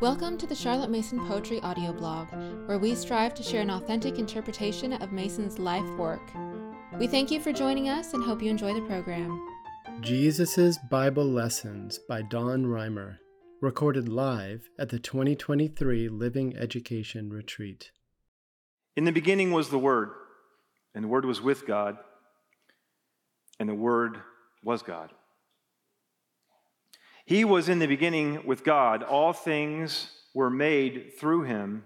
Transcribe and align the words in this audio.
Welcome 0.00 0.38
to 0.38 0.46
the 0.46 0.54
Charlotte 0.54 0.90
Mason 0.90 1.18
Poetry 1.26 1.60
audio 1.62 1.92
blog, 1.92 2.28
where 2.68 2.78
we 2.78 2.94
strive 2.94 3.34
to 3.34 3.42
share 3.42 3.62
an 3.62 3.70
authentic 3.70 4.20
interpretation 4.20 4.92
of 4.92 5.10
Mason's 5.10 5.58
life 5.58 5.90
work. 5.98 6.22
We 7.00 7.08
thank 7.08 7.32
you 7.32 7.40
for 7.40 7.52
joining 7.52 7.88
us 7.88 8.14
and 8.14 8.22
hope 8.22 8.40
you 8.40 8.48
enjoy 8.48 8.74
the 8.74 8.82
program. 8.82 9.44
Jesus' 10.00 10.78
Bible 10.88 11.24
Lessons 11.24 11.98
by 12.08 12.22
Don 12.22 12.66
Reimer, 12.66 13.16
recorded 13.60 14.08
live 14.08 14.68
at 14.78 14.90
the 14.90 15.00
2023 15.00 16.08
Living 16.08 16.56
Education 16.56 17.30
Retreat. 17.30 17.90
In 18.96 19.02
the 19.02 19.10
beginning 19.10 19.50
was 19.50 19.70
the 19.70 19.80
Word, 19.80 20.10
and 20.94 21.02
the 21.02 21.08
Word 21.08 21.24
was 21.24 21.42
with 21.42 21.66
God, 21.66 21.98
and 23.58 23.68
the 23.68 23.74
Word 23.74 24.18
was 24.62 24.80
God. 24.80 25.10
He 27.28 27.44
was 27.44 27.68
in 27.68 27.78
the 27.78 27.86
beginning 27.86 28.46
with 28.46 28.64
God. 28.64 29.02
All 29.02 29.34
things 29.34 30.10
were 30.32 30.48
made 30.48 31.12
through 31.18 31.42
him, 31.42 31.84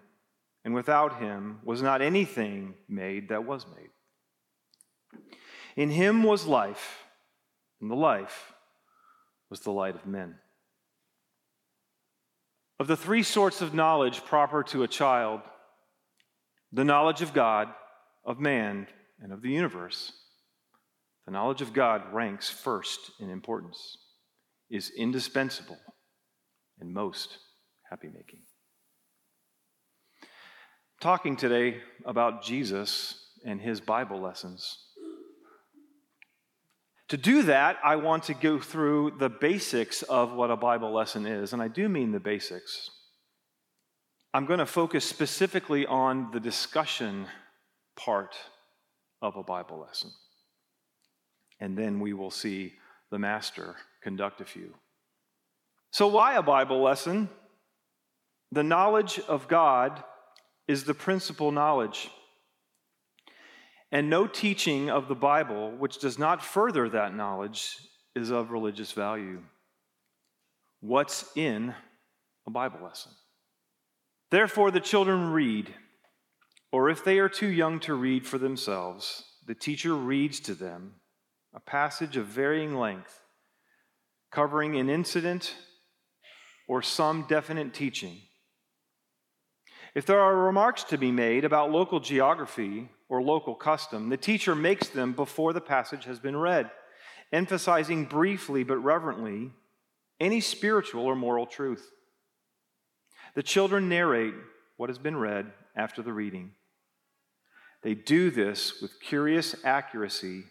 and 0.65 0.73
without 0.73 1.19
him 1.19 1.59
was 1.65 1.83
not 1.83 2.01
anything 2.01 2.75
made 2.89 3.31
that 3.31 3.45
was 3.45 3.67
made. 3.67 5.21
In 5.75 5.91
him 5.91 6.23
was 6.23 6.47
life, 6.47 7.07
and 7.81 7.91
the 7.91 7.97
life 7.97 8.53
was 9.51 9.59
the 9.63 9.73
light 9.73 9.97
of 9.97 10.07
men. 10.07 10.37
Of 12.79 12.87
the 12.87 12.97
three 12.97 13.25
sorts 13.25 13.61
of 13.61 13.75
knowledge 13.75 14.25
proper 14.25 14.63
to 14.63 14.85
a 14.85 14.89
child, 14.89 15.41
the 16.71 16.85
knowledge 16.85 17.21
of 17.21 17.35
God, 17.35 17.67
of 18.25 18.39
man, 18.39 18.87
and 19.21 19.33
of 19.33 19.43
the 19.43 19.51
universe, 19.51 20.13
the 21.27 21.33
knowledge 21.33 21.63
of 21.63 21.73
God 21.73 22.15
ranks 22.15 22.49
first 22.49 23.11
in 23.19 23.29
importance 23.29 23.97
is 24.73 24.91
indispensable 24.97 25.77
and 26.81 26.93
most 26.93 27.37
happy 27.91 28.09
making. 28.09 28.41
Talking 31.01 31.37
today 31.37 31.77
about 32.07 32.43
Jesus 32.43 33.23
and 33.45 33.61
his 33.61 33.81
Bible 33.81 34.21
lessons. 34.21 34.79
To 37.09 37.19
do 37.19 37.43
that, 37.43 37.77
I 37.85 37.97
want 37.97 38.25
to 38.25 38.35
go 38.35 38.59
through 38.59 39.19
the 39.19 39.29
basics 39.29 40.03
of 40.03 40.33
what 40.33 40.51
a 40.51 40.57
Bible 40.57 40.93
lesson 40.93 41.27
is, 41.27 41.53
and 41.53 41.61
I 41.61 41.69
do 41.69 41.87
mean 41.89 42.13
the 42.13 42.21
basics. 42.21 42.89
I'm 44.33 44.47
going 44.47 44.61
to 44.61 44.67
focus 44.67 45.05
specifically 45.05 45.85
on 45.85 46.31
the 46.33 46.41
discussion 46.41 47.27
part 47.95 48.35
of 49.21 49.37
a 49.37 49.43
Bible 49.43 49.81
lesson. 49.81 50.11
And 51.61 51.77
then 51.77 52.01
we 52.01 52.15
will 52.15 52.31
see 52.31 52.73
the 53.13 53.19
master 53.19 53.77
conduct 54.03 54.41
a 54.41 54.45
few. 54.45 54.75
So, 55.93 56.09
why 56.09 56.35
a 56.35 56.43
Bible 56.43 56.83
lesson? 56.83 57.29
The 58.51 58.63
knowledge 58.63 59.21
of 59.29 59.49
God 59.49 60.03
is 60.67 60.85
the 60.85 60.95
principal 60.95 61.53
knowledge. 61.53 62.11
And 63.93 64.09
no 64.09 64.27
teaching 64.27 64.89
of 64.89 65.09
the 65.09 65.15
Bible 65.15 65.73
which 65.73 65.99
does 65.99 66.19
not 66.19 66.43
further 66.43 66.89
that 66.89 67.15
knowledge 67.15 67.77
is 68.17 68.31
of 68.31 68.51
religious 68.51 68.93
value. 68.93 69.43
What's 70.81 71.31
in 71.37 71.75
a 72.47 72.51
Bible 72.51 72.81
lesson? 72.83 73.13
Therefore, 74.31 74.71
the 74.71 74.81
children 74.81 75.31
read, 75.33 75.75
or 76.73 76.89
if 76.89 77.05
they 77.05 77.19
are 77.19 77.29
too 77.29 77.49
young 77.49 77.79
to 77.81 77.93
read 77.93 78.27
for 78.27 78.39
themselves, 78.39 79.23
the 79.47 79.55
teacher 79.55 79.95
reads 79.95 80.41
to 80.41 80.55
them 80.55 80.95
a 81.55 81.61
passage 81.61 82.17
of 82.17 82.27
varying 82.27 82.77
length 82.77 83.21
covering 84.31 84.77
an 84.77 84.89
incident 84.89 85.55
or 86.67 86.81
some 86.83 87.27
definite 87.29 87.75
teaching. 87.75 88.17
If 89.95 90.07
there 90.07 90.21
are 90.21 90.35
remarks 90.35 90.85
to 90.85 90.97
be 90.97 91.11
made 91.11 91.45
about 91.45 91.71
local 91.71 92.01
geography 92.01 92.89
or 93.11 93.23
local 93.23 93.55
custom, 93.55 94.09
the 94.09 94.17
teacher 94.17 94.55
makes 94.55 94.89
them 94.89 95.13
before 95.13 95.53
the 95.53 95.61
passage 95.61 96.07
has 96.07 96.19
been 96.19 96.37
read, 96.37 96.71
emphasizing 97.31 98.07
briefly 98.07 98.65
but 98.65 98.79
reverently 98.79 99.51
any 100.19 100.41
spiritual 100.41 101.05
or 101.05 101.15
moral 101.15 101.45
truth. 101.45 101.91
The 103.35 103.43
children 103.43 103.91
narrate 103.91 104.35
what 104.79 104.89
has 104.89 104.99
been 104.99 105.17
read 105.17 105.53
after 105.77 106.01
the 106.01 106.13
reading. 106.13 106.53
They 107.83 107.95
do 107.95 108.31
this 108.31 108.81
with 108.81 109.01
curious 109.01 109.55
accuracy 109.65 110.45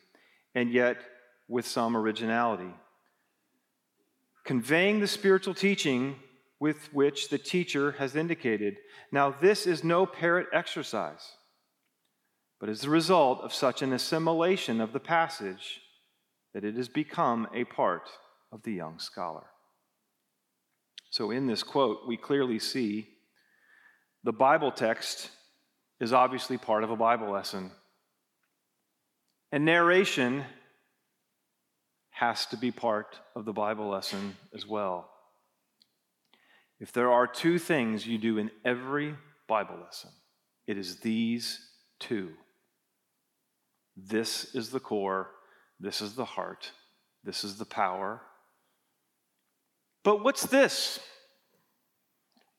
and 0.55 0.71
yet 0.71 0.97
with 1.47 1.65
some 1.65 1.95
originality 1.95 2.73
conveying 4.43 4.99
the 4.99 5.07
spiritual 5.07 5.53
teaching 5.53 6.15
with 6.59 6.93
which 6.93 7.29
the 7.29 7.37
teacher 7.37 7.93
has 7.93 8.15
indicated. 8.15 8.77
Now, 9.11 9.31
this 9.41 9.65
is 9.65 9.83
no 9.83 10.05
parrot 10.05 10.47
exercise, 10.53 11.33
but 12.59 12.69
is 12.69 12.81
the 12.81 12.89
result 12.89 13.41
of 13.41 13.53
such 13.53 13.81
an 13.81 13.93
assimilation 13.93 14.79
of 14.79 14.93
the 14.93 14.99
passage 14.99 15.81
that 16.53 16.63
it 16.63 16.75
has 16.75 16.89
become 16.89 17.47
a 17.53 17.63
part 17.63 18.09
of 18.51 18.61
the 18.63 18.73
young 18.73 18.99
scholar. 18.99 19.45
So, 21.09 21.31
in 21.31 21.47
this 21.47 21.63
quote, 21.63 22.07
we 22.07 22.15
clearly 22.15 22.59
see 22.59 23.09
the 24.23 24.33
Bible 24.33 24.71
text 24.71 25.29
is 25.99 26.13
obviously 26.13 26.57
part 26.57 26.83
of 26.83 26.91
a 26.91 26.95
Bible 26.95 27.31
lesson. 27.31 27.71
And 29.51 29.65
narration 29.65 30.45
has 32.11 32.45
to 32.47 32.57
be 32.57 32.71
part 32.71 33.19
of 33.35 33.45
the 33.45 33.53
Bible 33.53 33.89
lesson 33.89 34.37
as 34.53 34.65
well. 34.65 35.09
If 36.79 36.91
there 36.93 37.11
are 37.11 37.27
two 37.27 37.59
things 37.59 38.07
you 38.07 38.17
do 38.17 38.37
in 38.37 38.49
every 38.63 39.15
Bible 39.47 39.77
lesson, 39.83 40.11
it 40.67 40.77
is 40.77 40.99
these 40.99 41.59
two. 41.99 42.31
This 43.97 44.55
is 44.55 44.69
the 44.69 44.79
core, 44.79 45.31
this 45.79 46.01
is 46.01 46.15
the 46.15 46.25
heart, 46.25 46.71
this 47.23 47.43
is 47.43 47.57
the 47.57 47.65
power. 47.65 48.21
But 50.03 50.23
what's 50.23 50.45
this? 50.45 50.99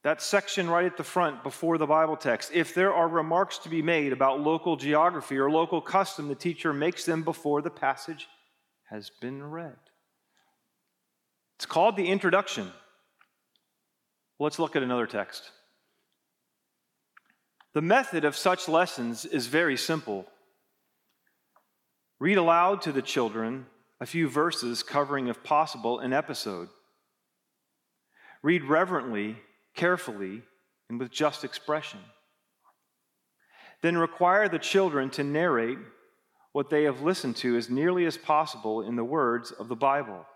That 0.04 0.20
section 0.20 0.68
right 0.68 0.86
at 0.86 0.96
the 0.96 1.04
front 1.04 1.44
before 1.44 1.78
the 1.78 1.86
Bible 1.86 2.16
text. 2.16 2.50
If 2.52 2.74
there 2.74 2.92
are 2.92 3.06
remarks 3.06 3.58
to 3.58 3.68
be 3.68 3.82
made 3.82 4.12
about 4.12 4.40
local 4.40 4.76
geography 4.76 5.38
or 5.38 5.50
local 5.50 5.80
custom, 5.80 6.26
the 6.26 6.34
teacher 6.34 6.72
makes 6.72 7.04
them 7.04 7.22
before 7.22 7.62
the 7.62 7.70
passage 7.70 8.26
has 8.90 9.10
been 9.20 9.42
read. 9.42 9.76
It's 11.56 11.66
called 11.66 11.96
the 11.96 12.08
introduction. 12.08 12.72
Let's 14.40 14.58
look 14.58 14.74
at 14.74 14.82
another 14.82 15.06
text. 15.06 15.50
The 17.74 17.80
method 17.80 18.24
of 18.24 18.36
such 18.36 18.69
lessons 18.69 19.24
is 19.24 19.46
very 19.46 19.76
simple. 19.76 20.26
Read 22.19 22.38
aloud 22.38 22.82
to 22.82 22.92
the 22.92 23.02
children 23.02 23.66
a 24.00 24.06
few 24.06 24.28
verses 24.28 24.82
covering, 24.82 25.28
if 25.28 25.44
possible, 25.44 26.00
an 26.00 26.12
episode. 26.12 26.69
Read 28.42 28.64
reverently, 28.64 29.36
carefully, 29.75 30.43
and 30.88 31.00
with 31.00 31.10
just 31.10 31.44
expression. 31.44 32.00
Then 33.83 33.97
require 33.99 34.49
the 34.49 34.59
children 34.59 35.10
to 35.10 35.25
narrate 35.25 35.78
what 36.53 36.71
they 36.71 36.84
have 36.84 37.03
listened 37.03 37.37
to 37.37 37.56
as 37.56 37.71
nearly 37.71 38.05
as 38.05 38.16
possible 38.16 38.82
in 38.82 38.97
the 38.97 39.05
words 39.05 39.50
of 39.50 39.69
the 39.69 39.77
Bible. 39.77 40.27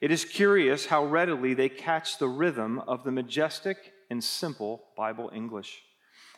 It 0.00 0.10
is 0.10 0.24
curious 0.24 0.86
how 0.86 1.04
readily 1.04 1.54
they 1.54 1.68
catch 1.68 2.18
the 2.18 2.28
rhythm 2.28 2.80
of 2.80 3.04
the 3.04 3.12
majestic 3.12 3.92
and 4.10 4.22
simple 4.22 4.82
Bible 4.96 5.30
English. 5.32 5.80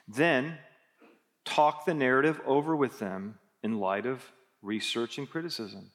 Then, 0.07 0.59
talk 1.47 1.87
the 1.87 1.95
narrative 1.95 2.41
over 2.45 2.77
with 2.77 2.99
them 2.99 3.39
in 3.63 3.81
light 3.81 4.04
of 4.04 4.22
research 4.60 5.16
and 5.16 5.28
criticism. 5.28 5.91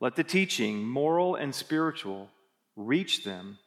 Let 0.00 0.16
the 0.16 0.24
teaching, 0.24 0.84
moral 0.86 1.34
and 1.34 1.54
spiritual, 1.54 2.28
reach 2.76 3.24
them 3.24 3.58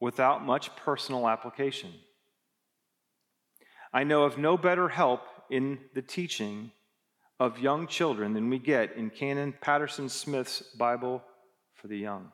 without 0.00 0.44
much 0.44 0.74
personal 0.76 1.28
application. 1.28 1.92
I 3.92 4.04
know 4.04 4.24
of 4.24 4.36
no 4.36 4.56
better 4.56 4.88
help 4.88 5.22
in 5.50 5.78
the 5.94 6.02
teaching 6.02 6.72
of 7.38 7.58
young 7.58 7.86
children 7.86 8.32
than 8.32 8.48
we 8.48 8.58
get 8.58 8.96
in 8.96 9.10
Canon 9.10 9.54
Paterson 9.60 10.08
Smyth's 10.08 10.60
Bible 10.60 11.22
for 11.74 11.88
the 11.88 11.98
Young. 11.98 12.32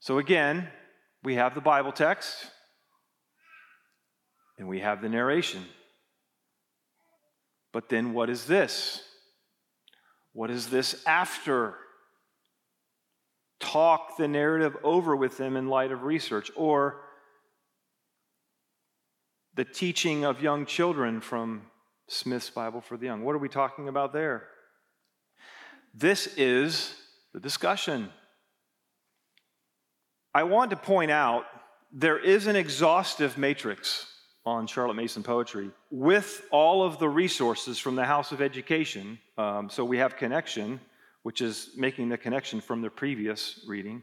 So 0.00 0.18
again, 0.18 0.68
we 1.22 1.34
have 1.36 1.54
the 1.54 1.60
Bible 1.60 1.92
text 1.92 2.50
and 4.58 4.68
we 4.68 4.80
have 4.80 5.00
the 5.00 5.08
narration. 5.08 5.64
But 7.72 7.88
then 7.88 8.12
what 8.12 8.30
is 8.30 8.46
this? 8.46 9.02
What 10.32 10.50
is 10.50 10.68
this 10.68 11.02
after? 11.06 11.76
Talk 13.60 14.16
the 14.16 14.28
narrative 14.28 14.76
over 14.82 15.16
with 15.16 15.36
them 15.36 15.56
in 15.56 15.68
light 15.68 15.92
of 15.92 16.02
research, 16.02 16.50
or 16.56 17.00
the 19.54 19.64
teaching 19.64 20.24
of 20.24 20.42
young 20.42 20.66
children 20.66 21.20
from 21.20 21.62
Smyth's 22.08 22.50
Bible 22.50 22.80
for 22.80 22.96
the 22.96 23.06
Young. 23.06 23.24
What 23.24 23.34
are 23.34 23.38
we 23.38 23.48
talking 23.48 23.88
about 23.88 24.12
there? 24.12 24.48
This 25.94 26.26
is 26.36 26.94
the 27.32 27.40
discussion. 27.40 28.10
I 30.34 30.42
want 30.42 30.70
to 30.70 30.76
point 30.76 31.12
out 31.12 31.44
there 31.92 32.18
is 32.18 32.48
an 32.48 32.56
exhaustive 32.56 33.38
matrix 33.38 34.06
on 34.44 34.66
Charlotte 34.66 34.94
Mason 34.94 35.22
poetry 35.22 35.70
with 35.90 36.44
all 36.50 36.82
of 36.82 36.98
the 36.98 37.08
resources 37.08 37.78
from 37.78 37.94
the 37.94 38.04
House 38.04 38.32
of 38.32 38.42
Education. 38.42 39.18
Um, 39.38 39.70
so 39.70 39.84
we 39.84 39.98
have 39.98 40.16
connection, 40.16 40.80
which 41.24 41.40
is 41.40 41.70
making 41.74 42.10
the 42.10 42.18
connection 42.18 42.60
from 42.60 42.82
the 42.82 42.90
previous 42.90 43.64
reading. 43.66 44.02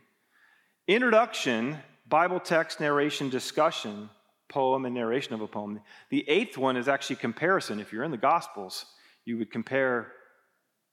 Introduction, 0.88 1.78
Bible 2.10 2.40
text, 2.40 2.80
narration, 2.80 3.30
discussion, 3.30 4.10
poem, 4.50 4.86
and 4.86 4.96
narration 4.96 5.36
of 5.36 5.42
a 5.42 5.48
poem. 5.48 5.80
The 6.10 6.28
eighth 6.28 6.58
one 6.58 6.76
is 6.76 6.88
actually 6.88 7.18
comparison. 7.18 7.80
If 7.80 7.94
you're 7.94 8.04
in 8.04 8.10
the 8.10 8.18
Gospels, 8.18 8.86
you 9.24 9.38
would 9.38 9.52
compare 9.52 10.12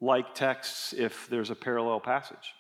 like 0.03 0.35
texts 0.35 0.93
if 0.93 1.27
there's 1.31 1.49
a 1.49 1.55
parallel 1.55 1.99
passage. 1.99 2.53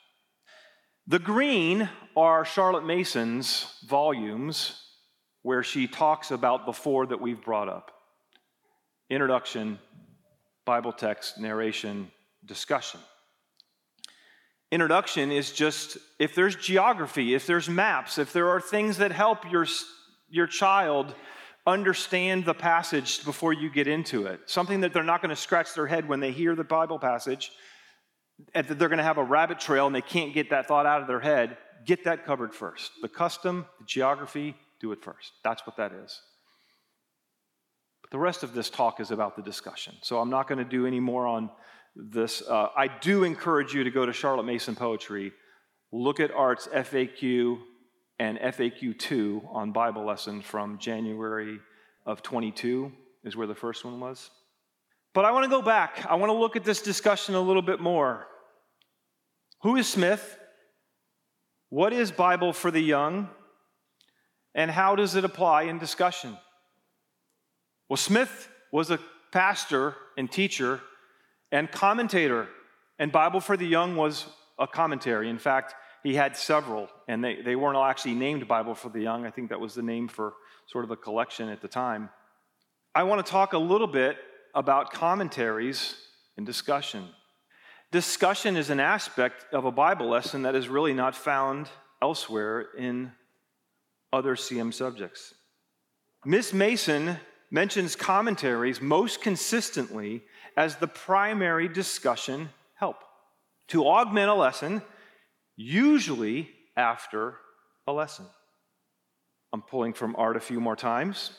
The 1.07 1.19
green 1.19 1.91
are 2.17 2.47
Charlotte 2.47 2.87
Mason's 2.87 3.67
volumes 3.87 4.83
where 5.43 5.63
she 5.63 5.87
talks 5.87 6.31
about 6.31 6.65
the 6.65 6.73
four 6.73 7.07
that 7.07 7.21
we've 7.21 7.43
brought 7.45 7.69
up 7.69 7.93
introduction, 9.11 9.79
Bible 10.65 10.93
text, 10.93 11.39
narration, 11.39 12.11
discussion. 12.47 13.01
Introduction 14.71 15.33
is 15.33 15.53
just 15.53 15.97
if 16.19 16.35
there's 16.35 16.55
geography, 16.55 17.35
if 17.35 17.47
there's 17.47 17.69
maps, 17.69 18.19
if 18.19 18.33
there 18.33 18.51
are 18.51 18.61
things 18.61 18.99
that 18.99 19.13
help 19.13 19.51
your, 19.51 19.67
your 20.29 20.47
child 20.47 21.15
understand 21.67 22.45
the 22.45 22.55
passage 22.55 23.25
before 23.25 23.53
you 23.53 23.71
get 23.71 23.89
into 23.89 24.27
it, 24.27 24.41
something 24.47 24.81
that 24.81 24.93
they're 24.93 25.03
not 25.03 25.23
going 25.23 25.31
to 25.31 25.37
scratch 25.37 25.75
their 25.75 25.87
head 25.87 26.07
when 26.07 26.21
they 26.21 26.33
hear 26.33 26.55
the 26.55 26.65
Bible 26.65 26.99
passage, 26.99 27.51
and 28.55 28.67
that 28.69 28.79
they're 28.79 28.89
going 28.89 28.99
to 28.99 29.05
have 29.05 29.19
a 29.19 29.25
rabbit 29.25 29.59
trail 29.59 29.87
and 29.87 29.95
they 29.95 30.03
can't 30.03 30.35
get 30.35 30.51
that 30.51 30.69
thought 30.69 30.87
out 30.87 31.01
of 31.01 31.09
their 31.09 31.21
head, 31.21 31.57
get 31.85 32.05
that 32.05 32.25
covered 32.27 32.55
first. 32.55 32.93
The 33.01 33.09
custom, 33.09 33.67
the 33.79 33.87
geography, 33.87 34.55
do 34.81 34.93
it 34.93 35.03
first. 35.03 35.33
That's 35.43 35.67
what 35.67 35.77
that 35.79 35.93
is. 35.93 36.21
The 38.11 38.19
rest 38.19 38.43
of 38.43 38.55
this 38.55 38.71
talk 38.71 39.01
is 39.01 39.11
about 39.11 39.37
the 39.37 39.43
discussion. 39.43 39.95
So 40.03 40.19
I'm 40.19 40.31
not 40.31 40.49
going 40.49 40.59
to 40.59 40.65
do 40.65 40.87
any 40.87 41.01
more 41.01 41.27
on 41.27 41.51
this. 41.95 42.43
Uh, 42.43 42.69
I 42.77 42.89
do 42.89 43.25
encourage 43.25 43.75
you 43.75 43.85
to 43.85 43.91
go 43.91 44.07
to 44.07 44.13
Charlotte 44.13 44.45
Mason 44.45 44.75
Poetry, 44.75 45.33
look 45.93 46.21
at 46.21 46.31
Art's 46.31 46.69
FAQ 46.69 47.59
and 48.19 48.39
FAQ 48.39 48.99
2 48.99 49.43
on 49.51 49.73
Bible 49.73 50.05
lesson 50.05 50.41
from 50.41 50.79
January 50.79 51.59
of 52.07 52.23
22, 52.23 52.93
is 53.25 53.37
where 53.37 53.47
the 53.47 53.55
first 53.55 53.85
one 53.85 54.01
was. 54.01 54.31
But 55.15 55.25
I 55.25 55.33
want 55.33 55.45
to 55.45 55.51
go 55.51 55.63
back. 55.63 56.07
I 56.09 56.15
want 56.15 56.31
to 56.31 56.35
look 56.37 56.57
at 56.57 56.65
this 56.65 56.81
discussion 56.81 57.35
a 57.35 57.41
little 57.41 57.63
bit 57.63 57.81
more. 57.81 58.27
Who 59.63 59.77
is 59.77 59.89
Smyth? 59.89 60.39
What 61.71 61.93
is 61.93 62.11
Bible 62.11 62.53
for 62.53 62.71
the 62.71 62.81
young? 62.81 63.29
And 64.55 64.71
how 64.71 64.97
does 64.97 65.15
it 65.15 65.25
apply 65.25 65.63
in 65.65 65.79
discussion? 65.79 66.37
Well, 67.89 67.97
Smyth 67.97 68.49
was 68.71 68.91
a 68.91 68.99
pastor 69.33 69.95
and 70.17 70.31
teacher 70.31 70.81
and 71.51 71.71
commentator, 71.71 72.49
and 72.99 73.11
Bible 73.11 73.41
for 73.41 73.57
the 73.57 73.67
Young 73.67 73.97
was 73.97 74.27
a 74.59 74.67
commentary. 74.67 75.31
In 75.31 75.39
fact, 75.39 75.75
he 76.03 76.15
had 76.15 76.37
several, 76.37 76.89
and 77.09 77.25
they, 77.25 77.41
they 77.43 77.57
weren't 77.57 77.77
all 77.77 77.85
actually 77.85 78.15
named 78.15 78.47
Bible 78.47 78.75
for 78.75 78.89
the 78.91 79.01
Young. 79.01 79.25
I 79.25 79.31
think 79.31 79.49
that 79.49 79.61
was 79.61 79.75
the 79.75 79.83
name 79.83 80.09
for 80.09 80.35
sort 80.67 80.85
of 80.85 80.91
a 80.91 80.97
collection 80.97 81.49
at 81.49 81.63
the 81.63 81.69
time. 81.69 82.11
I 82.95 83.05
want 83.05 83.25
to 83.25 83.31
talk 83.31 83.53
a 83.53 83.59
little 83.59 83.87
bit 83.87 84.17
about 84.55 84.93
commentaries 84.93 85.95
and 86.37 86.45
discussion. 86.45 87.09
Discussion 87.91 88.57
is 88.57 88.69
an 88.71 88.81
aspect 88.81 89.47
of 89.53 89.65
a 89.65 89.73
Bible 89.73 90.09
lesson 90.09 90.43
that 90.43 90.55
is 90.55 90.69
really 90.69 90.93
not 90.93 91.15
found 91.15 91.69
elsewhere 92.03 92.67
in 92.77 93.13
other 94.13 94.37
CM 94.37 94.73
subjects. 94.75 95.35
Miss 96.25 96.53
Mason 96.53 97.19
mentions 97.51 97.97
commentaries 97.97 98.81
most 98.81 99.21
consistently 99.21 100.23
as 100.57 100.77
the 100.77 100.89
primary 100.89 101.69
discussion 101.69 102.51
help 102.75 102.97
to 103.69 103.87
augment 103.87 104.31
a 104.31 104.35
lesson, 104.35 104.83
usually 105.57 106.51
after 106.77 107.37
a 107.87 107.93
lesson. 107.93 108.27
I'm 109.53 109.63
pulling 109.63 109.95
from 109.95 110.17
art 110.17 110.37
a 110.37 110.41
few 110.41 110.61
more 110.61 110.77
times. 110.77 111.31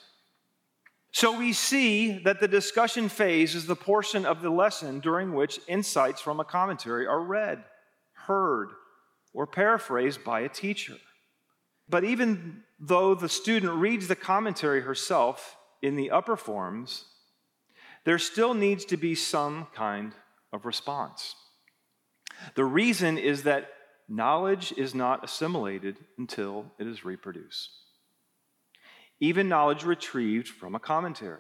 So 1.11 1.37
we 1.37 1.53
see 1.53 2.19
that 2.19 2.39
the 2.39 2.47
discussion 2.47 3.09
phase 3.09 3.55
is 3.55 3.65
the 3.65 3.75
portion 3.75 4.25
of 4.25 4.41
the 4.41 4.49
lesson 4.49 4.99
during 4.99 5.33
which 5.33 5.59
insights 5.67 6.21
from 6.21 6.39
a 6.39 6.45
commentary 6.45 7.07
are 7.07 7.21
read, 7.21 7.63
heard, 8.13 8.69
or 9.33 9.47
paraphrased 9.47 10.23
by 10.23 10.41
a 10.41 10.49
teacher. 10.49 10.97
But 11.87 12.03
even 12.03 12.61
though 12.79 13.15
the 13.15 13.29
student 13.29 13.73
reads 13.73 14.07
the 14.07 14.15
commentary 14.15 14.81
herself 14.81 15.55
in 15.81 15.95
the 15.95 16.11
upper 16.11 16.35
forms, 16.35 17.05
there 18.05 18.19
still 18.19 18.53
needs 18.53 18.85
to 18.85 18.97
be 18.97 19.15
some 19.15 19.67
kind 19.73 20.13
of 20.51 20.65
response. 20.65 21.35
The 22.55 22.65
reason 22.65 23.17
is 23.17 23.43
that 23.43 23.69
knowledge 24.07 24.73
is 24.77 24.95
not 24.95 25.23
assimilated 25.23 25.97
until 26.17 26.71
it 26.79 26.87
is 26.87 27.05
reproduced 27.05 27.69
even 29.19 29.49
knowledge 29.49 29.83
retrieved 29.83 30.47
from 30.47 30.75
a 30.75 30.79
commentary. 30.79 31.39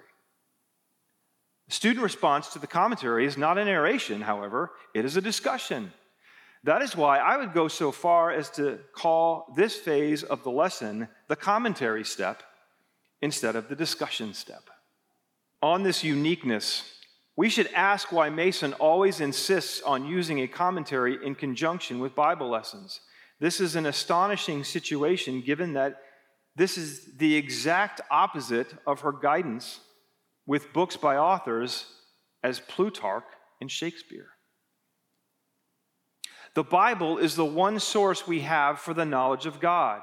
The 1.67 1.75
student 1.75 2.03
response 2.03 2.49
to 2.49 2.59
the 2.59 2.67
commentary 2.67 3.25
is 3.25 3.37
not 3.37 3.57
a 3.57 3.65
narration, 3.65 4.21
however, 4.21 4.71
it 4.93 5.05
is 5.05 5.17
a 5.17 5.21
discussion. 5.21 5.93
That 6.63 6.81
is 6.81 6.95
why 6.95 7.19
I 7.19 7.37
would 7.37 7.53
go 7.53 7.67
so 7.67 7.91
far 7.91 8.31
as 8.31 8.49
to 8.51 8.79
call 8.93 9.53
this 9.55 9.75
phase 9.75 10.23
of 10.23 10.43
the 10.43 10.51
lesson 10.51 11.07
the 11.27 11.35
commentary 11.35 12.03
step 12.03 12.43
instead 13.21 13.55
of 13.55 13.69
the 13.69 13.75
discussion 13.75 14.33
step. 14.33 14.69
On 15.61 15.83
this 15.83 16.03
uniqueness, 16.03 16.83
we 17.35 17.49
should 17.49 17.69
ask 17.73 18.11
why 18.11 18.29
Mason 18.29 18.73
always 18.73 19.19
insists 19.19 19.81
on 19.81 20.05
using 20.05 20.41
a 20.41 20.47
commentary 20.47 21.17
in 21.25 21.35
conjunction 21.35 21.99
with 21.99 22.15
Bible 22.15 22.49
lessons. 22.49 23.01
This 23.39 23.61
is 23.61 23.75
an 23.75 23.85
astonishing 23.85 24.63
situation 24.63 25.41
given 25.41 25.73
that 25.73 26.01
this 26.55 26.77
is 26.77 27.15
the 27.17 27.35
exact 27.35 28.01
opposite 28.11 28.73
of 28.85 29.01
her 29.01 29.13
guidance 29.13 29.79
with 30.45 30.73
books 30.73 30.97
by 30.97 31.15
authors 31.15 31.85
as 32.43 32.59
Plutarch 32.59 33.23
and 33.61 33.71
Shakespeare. 33.71 34.27
The 36.55 36.63
Bible 36.63 37.17
is 37.17 37.35
the 37.35 37.45
one 37.45 37.79
source 37.79 38.27
we 38.27 38.41
have 38.41 38.79
for 38.79 38.93
the 38.93 39.05
knowledge 39.05 39.45
of 39.45 39.59
God. 39.59 40.01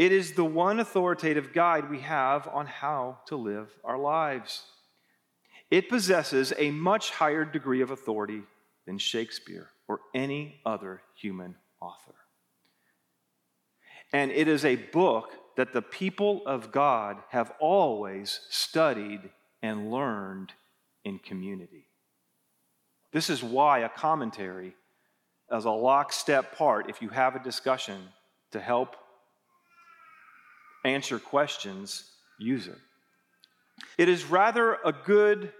It 0.00 0.12
is 0.12 0.32
the 0.32 0.46
one 0.46 0.80
authoritative 0.80 1.52
guide 1.52 1.90
we 1.90 2.00
have 2.00 2.48
on 2.48 2.64
how 2.64 3.18
to 3.26 3.36
live 3.36 3.68
our 3.84 3.98
lives. 3.98 4.62
It 5.70 5.90
possesses 5.90 6.54
a 6.56 6.70
much 6.70 7.10
higher 7.10 7.44
degree 7.44 7.82
of 7.82 7.90
authority 7.90 8.40
than 8.86 8.96
Shakespeare 8.96 9.68
or 9.86 10.00
any 10.14 10.62
other 10.64 11.02
human 11.20 11.56
author. 11.82 12.14
And 14.10 14.30
it 14.30 14.48
is 14.48 14.64
a 14.64 14.76
book 14.76 15.32
that 15.58 15.74
the 15.74 15.82
people 15.82 16.46
of 16.46 16.72
God 16.72 17.18
have 17.28 17.52
always 17.60 18.40
studied 18.48 19.28
and 19.62 19.90
learned 19.90 20.54
in 21.04 21.18
community. 21.18 21.88
This 23.12 23.28
is 23.28 23.42
why 23.42 23.80
a 23.80 23.90
commentary, 23.90 24.72
as 25.52 25.66
a 25.66 25.70
lockstep 25.70 26.56
part, 26.56 26.88
if 26.88 27.02
you 27.02 27.10
have 27.10 27.36
a 27.36 27.44
discussion 27.44 28.00
to 28.52 28.60
help 28.60 28.96
answer 30.84 31.18
questions, 31.18 32.04
use 32.38 32.66
it. 32.66 32.78
It 33.98 34.08
is 34.08 34.24
rather 34.24 34.74
a 34.84 34.92
good 34.92 35.52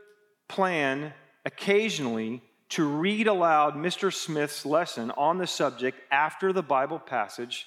plan 0.49 1.13
occasionally 1.45 2.43
to 2.71 2.85
read 2.85 3.27
aloud 3.27 3.75
Mr. 3.75 4.13
Smyth's 4.13 4.65
lesson 4.65 5.11
on 5.13 5.39
the 5.39 5.47
subject 5.47 5.99
after 6.11 6.53
the 6.53 6.63
Bible 6.63 6.99
passage 6.99 7.67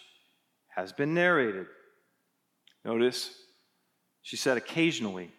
has 0.70 0.94
been 0.94 1.14
narrated. 1.14 1.68
Notice 2.86 3.36
she 4.22 4.38
said 4.38 4.58
occasionally. 4.58 5.32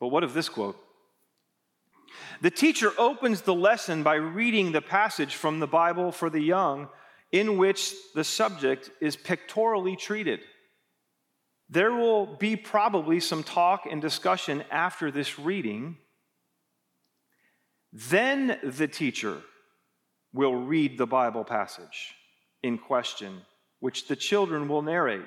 But 0.00 0.08
what 0.08 0.24
of 0.24 0.34
this 0.34 0.48
quote? 0.48 0.78
The 2.40 2.50
teacher 2.50 2.92
opens 2.96 3.42
the 3.42 3.54
lesson 3.54 4.02
by 4.02 4.14
reading 4.14 4.72
the 4.72 4.80
passage 4.80 5.34
from 5.34 5.58
the 5.58 5.66
Bible 5.66 6.12
for 6.12 6.30
the 6.30 6.40
young 6.40 6.88
in 7.32 7.58
which 7.58 7.92
the 8.14 8.22
subject 8.22 8.90
is 9.00 9.16
pictorially 9.16 9.96
treated. 9.96 10.40
There 11.68 11.92
will 11.92 12.26
be 12.26 12.56
probably 12.56 13.20
some 13.20 13.42
talk 13.42 13.86
and 13.90 14.00
discussion 14.00 14.64
after 14.70 15.10
this 15.10 15.38
reading. 15.38 15.96
Then 17.92 18.58
the 18.62 18.88
teacher 18.88 19.40
will 20.32 20.54
read 20.54 20.98
the 20.98 21.06
Bible 21.06 21.44
passage 21.44 22.14
in 22.62 22.78
question, 22.78 23.42
which 23.80 24.08
the 24.08 24.16
children 24.16 24.68
will 24.68 24.82
narrate 24.82 25.26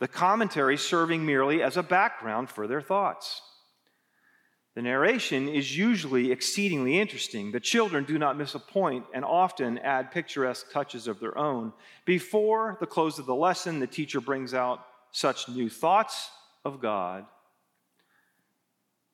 the 0.00 0.08
commentary 0.08 0.78
serving 0.78 1.24
merely 1.24 1.62
as 1.62 1.76
a 1.76 1.82
background 1.82 2.48
for 2.48 2.66
their 2.66 2.80
thoughts. 2.80 3.42
The 4.74 4.82
narration 4.82 5.48
is 5.48 5.76
usually 5.76 6.32
exceedingly 6.32 6.98
interesting. 6.98 7.52
The 7.52 7.60
children 7.60 8.04
do 8.04 8.18
not 8.18 8.38
miss 8.38 8.54
a 8.54 8.58
point 8.58 9.04
and 9.12 9.24
often 9.24 9.78
add 9.78 10.10
picturesque 10.10 10.72
touches 10.72 11.06
of 11.06 11.20
their 11.20 11.36
own. 11.36 11.72
Before 12.06 12.78
the 12.80 12.86
close 12.86 13.18
of 13.18 13.26
the 13.26 13.34
lesson, 13.34 13.78
the 13.78 13.86
teacher 13.86 14.20
brings 14.20 14.54
out 14.54 14.86
such 15.12 15.48
new 15.48 15.68
thoughts 15.68 16.30
of 16.64 16.80
God 16.80 17.26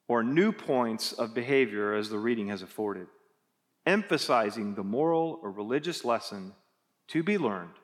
or 0.08 0.22
new 0.22 0.52
points 0.52 1.12
of 1.12 1.34
behavior 1.34 1.94
as 1.94 2.08
the 2.08 2.18
reading 2.18 2.48
has 2.48 2.62
afforded, 2.62 3.06
emphasizing 3.84 4.74
the 4.74 4.84
moral 4.84 5.40
or 5.42 5.50
religious 5.50 6.04
lesson 6.04 6.52
to 7.08 7.22
be 7.22 7.38
learned 7.38 7.74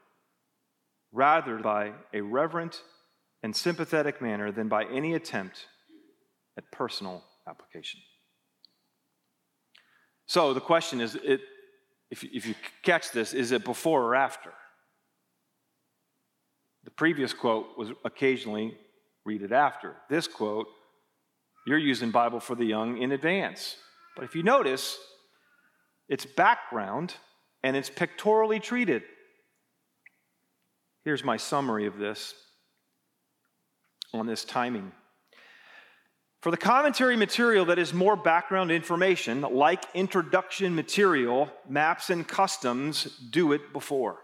rather 1.13 1.59
by 1.59 1.93
a 2.15 2.21
reverent 2.21 2.83
and 3.43 3.55
sympathetic 3.55 4.23
manner 4.23 4.51
than 4.51 4.69
by 4.69 4.85
any 4.85 5.15
attempt 5.15 5.67
at 6.57 6.71
personal 6.73 7.23
application. 7.47 8.01
So 10.27 10.55
the 10.55 10.61
question 10.61 11.01
is 11.01 11.17
it, 11.17 11.41
if, 12.11 12.25
if 12.25 12.47
you 12.47 12.55
catch 12.83 13.11
this, 13.11 13.35
is 13.35 13.53
it 13.53 13.65
before 13.65 14.03
or 14.03 14.15
after? 14.15 14.53
The 16.85 16.91
previous 16.91 17.33
quote 17.33 17.79
was 17.79 17.91
occasionally 18.05 18.77
read 19.25 19.43
it 19.43 19.53
after. 19.53 19.95
This 20.09 20.27
quote, 20.27 20.67
you're 21.67 21.79
using 21.79 22.11
Bible 22.11 22.41
for 22.41 22.55
the 22.55 22.65
Young 22.65 22.99
in 22.99 23.13
advance. 23.13 23.77
But 24.17 24.25
if 24.25 24.35
you 24.35 24.43
notice, 24.43 24.99
it's 26.09 26.27
background 26.27 27.15
and 27.63 27.77
it's 27.77 27.89
pictorially 27.89 28.61
treated. 28.61 29.03
Here's 31.05 31.25
my 31.25 31.37
summary 31.37 31.87
of 31.87 31.99
this 31.99 32.35
on 34.13 34.27
this 34.27 34.45
timing. 34.45 34.93
For 36.41 36.51
the 36.51 36.57
commentary 36.57 37.17
material 37.17 37.65
that 37.67 37.79
is 37.79 37.95
more 37.95 38.17
background 38.17 38.73
information, 38.73 39.43
like 39.43 39.85
introduction 39.95 40.75
material, 40.75 41.49
maps 41.69 42.11
and 42.11 42.27
customs 42.27 43.05
do 43.31 43.53
it 43.53 43.73
before. 43.73 44.19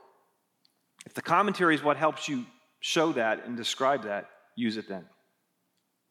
If 1.08 1.14
the 1.14 1.22
commentary 1.22 1.74
is 1.74 1.82
what 1.82 1.96
helps 1.96 2.28
you 2.28 2.44
show 2.80 3.12
that 3.12 3.46
and 3.46 3.56
describe 3.56 4.02
that, 4.02 4.28
use 4.56 4.76
it 4.76 4.90
then. 4.90 5.06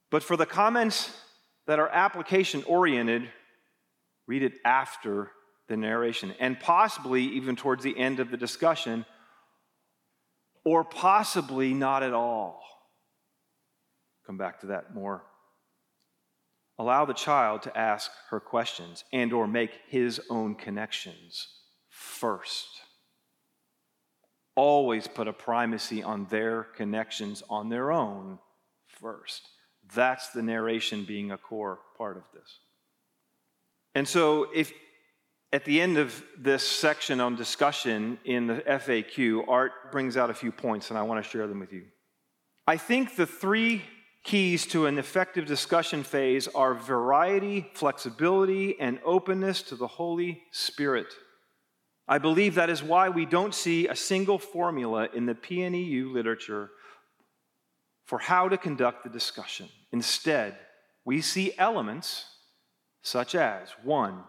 But 0.09 0.23
for 0.23 0.35
the 0.35 0.47
comments 0.47 1.15
that 1.67 1.77
are 1.77 1.87
application 1.87 2.63
oriented, 2.63 3.29
read 4.25 4.41
it 4.41 4.53
after 4.65 5.29
the 5.67 5.77
narration 5.77 6.33
and 6.39 6.59
possibly 6.59 7.21
even 7.21 7.55
towards 7.55 7.83
the 7.83 7.95
end 7.95 8.19
of 8.19 8.31
the 8.31 8.37
discussion, 8.37 9.05
or 10.65 10.83
possibly 10.83 11.75
not 11.75 12.01
at 12.01 12.13
all. 12.13 12.59
Come 14.25 14.39
back 14.39 14.61
to 14.61 14.67
that 14.67 14.95
more 14.95 15.21
allow 16.79 17.05
the 17.05 17.13
child 17.13 17.61
to 17.63 17.77
ask 17.77 18.09
her 18.29 18.39
questions 18.39 19.03
and 19.13 19.31
or 19.31 19.47
make 19.47 19.71
his 19.89 20.19
own 20.29 20.55
connections 20.55 21.47
first 21.89 22.67
always 24.57 25.07
put 25.07 25.27
a 25.27 25.33
primacy 25.33 26.03
on 26.03 26.25
their 26.25 26.63
connections 26.63 27.43
on 27.49 27.69
their 27.69 27.91
own 27.91 28.39
first. 28.87 29.47
That's 29.95 30.29
the 30.31 30.41
narration 30.41 31.05
being 31.05 31.31
a 31.31 31.37
core 31.37 31.79
part 31.97 32.17
of 32.17 32.23
this. 32.33 32.59
And 33.95 34.07
so 34.07 34.47
if 34.53 34.73
at 35.53 35.63
the 35.63 35.79
end 35.79 35.97
of 35.97 36.23
this 36.37 36.67
section 36.67 37.21
on 37.21 37.35
discussion 37.35 38.17
in 38.25 38.47
the 38.47 38.55
faq 38.55 39.47
art 39.47 39.91
brings 39.91 40.17
out 40.17 40.29
a 40.29 40.33
few 40.33 40.51
points 40.51 40.89
and 40.89 40.99
i 40.99 41.03
want 41.03 41.23
to 41.23 41.29
share 41.29 41.47
them 41.47 41.59
with 41.59 41.71
you. 41.71 41.85
I 42.67 42.75
think 42.75 43.15
the 43.15 43.25
three 43.25 43.83
keys 44.23 44.65
to 44.67 44.87
an 44.87 44.97
effective 44.97 45.45
discussion 45.45 46.03
phase 46.03 46.49
are 46.49 46.73
variety, 46.73 47.69
flexibility, 47.73 48.77
and 48.77 48.99
openness 49.05 49.61
to 49.61 49.75
the 49.75 49.87
Holy 49.87 50.43
Spirit. 50.51 51.07
I 52.07 52.19
believe 52.19 52.55
that 52.55 52.69
is 52.69 52.81
why 52.81 53.09
we 53.09 53.25
don't 53.25 53.53
see 53.53 53.87
a 53.87 53.95
single 53.95 54.39
formula 54.39 55.09
in 55.13 55.25
the 55.25 55.35
PNEU 55.35 56.11
literature 56.11 56.71
for 58.05 58.19
how 58.19 58.47
to 58.47 58.57
conduct 58.57 59.03
the 59.03 59.09
discussion. 59.09 59.67
Instead, 59.91 60.57
we 61.03 61.21
see 61.21 61.53
elements 61.57 62.25
such 63.01 63.35
as 63.35 63.69
one, 63.83 64.23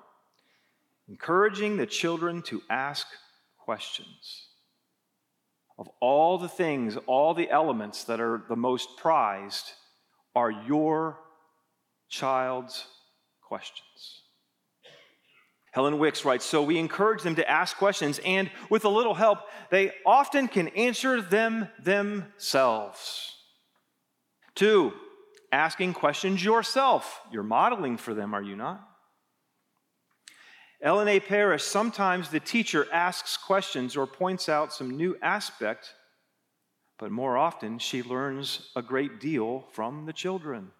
encouraging 1.08 1.76
the 1.76 1.86
children 1.86 2.42
to 2.42 2.62
ask 2.68 3.06
questions. 3.58 4.46
Of 5.78 5.88
all 6.00 6.38
the 6.38 6.48
things, 6.48 6.96
all 7.06 7.34
the 7.34 7.50
elements 7.50 8.04
that 8.04 8.20
are 8.20 8.42
the 8.48 8.56
most 8.56 8.96
prized, 8.96 9.72
are 10.34 10.50
your 10.50 11.18
child's 12.08 12.86
questions. 13.40 14.22
Helen 15.78 16.00
Wicks 16.00 16.24
writes 16.24 16.44
So 16.44 16.60
we 16.60 16.76
encourage 16.76 17.22
them 17.22 17.36
to 17.36 17.48
ask 17.48 17.76
questions, 17.76 18.18
and 18.24 18.50
with 18.68 18.84
a 18.84 18.88
little 18.88 19.14
help, 19.14 19.38
they 19.70 19.92
often 20.04 20.48
can 20.48 20.66
answer 20.68 21.22
them 21.22 21.68
themselves. 21.80 23.36
Two, 24.56 24.92
asking 25.52 25.92
questions 25.92 26.42
yourself. 26.42 27.20
You're 27.30 27.44
modeling 27.44 27.96
for 27.96 28.12
them, 28.12 28.34
are 28.34 28.42
you 28.42 28.56
not? 28.56 28.80
Ellen 30.82 31.06
A. 31.06 31.20
Parrish, 31.20 31.62
sometimes 31.62 32.28
the 32.28 32.40
teacher 32.40 32.88
asks 32.92 33.36
questions 33.36 33.96
or 33.96 34.08
points 34.08 34.48
out 34.48 34.72
some 34.72 34.90
new 34.96 35.16
aspect 35.22 35.94
but 36.98 37.12
more 37.12 37.36
often 37.36 37.78
she 37.78 38.02
learns 38.02 38.70
a 38.74 38.82
great 38.82 39.20
deal 39.20 39.64
from 39.70 40.06
the 40.06 40.12
children. 40.12 40.72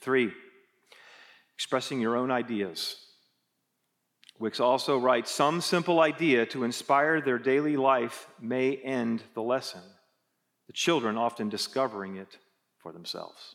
Three, 0.00 0.32
expressing 1.54 2.00
your 2.00 2.16
own 2.16 2.30
ideas. 2.30 3.05
Wicks 4.38 4.60
also 4.60 4.98
writes 4.98 5.30
some 5.30 5.60
simple 5.60 6.00
idea 6.00 6.44
to 6.46 6.64
inspire 6.64 7.20
their 7.20 7.38
daily 7.38 7.76
life 7.76 8.28
may 8.40 8.76
end 8.76 9.22
the 9.34 9.42
lesson, 9.42 9.82
the 10.66 10.72
children 10.72 11.16
often 11.16 11.48
discovering 11.48 12.16
it 12.16 12.38
for 12.78 12.92
themselves. 12.92 13.54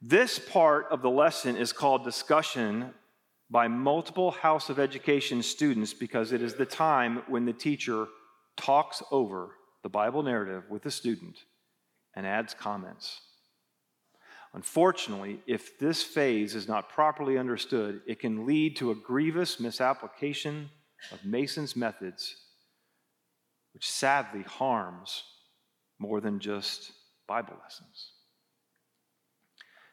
This 0.00 0.38
part 0.38 0.86
of 0.90 1.02
the 1.02 1.10
lesson 1.10 1.56
is 1.56 1.72
called 1.72 2.04
discussion 2.04 2.94
by 3.50 3.66
multiple 3.68 4.30
House 4.30 4.70
of 4.70 4.78
Education 4.78 5.42
students 5.42 5.92
because 5.92 6.32
it 6.32 6.40
is 6.40 6.54
the 6.54 6.64
time 6.64 7.22
when 7.26 7.44
the 7.44 7.52
teacher 7.52 8.06
talks 8.56 9.02
over 9.10 9.56
the 9.82 9.88
Bible 9.88 10.22
narrative 10.22 10.64
with 10.70 10.82
the 10.82 10.90
student 10.90 11.36
and 12.14 12.26
adds 12.26 12.54
comments. 12.54 13.20
Unfortunately, 14.52 15.40
if 15.46 15.78
this 15.78 16.02
phase 16.02 16.54
is 16.54 16.66
not 16.66 16.88
properly 16.88 17.38
understood, 17.38 18.00
it 18.06 18.18
can 18.18 18.46
lead 18.46 18.76
to 18.76 18.90
a 18.90 18.96
grievous 18.96 19.60
misapplication 19.60 20.70
of 21.12 21.24
Mason's 21.24 21.76
methods, 21.76 22.34
which 23.72 23.88
sadly 23.88 24.42
harms 24.42 25.22
more 25.98 26.20
than 26.20 26.40
just 26.40 26.92
Bible 27.28 27.56
lessons. 27.62 28.12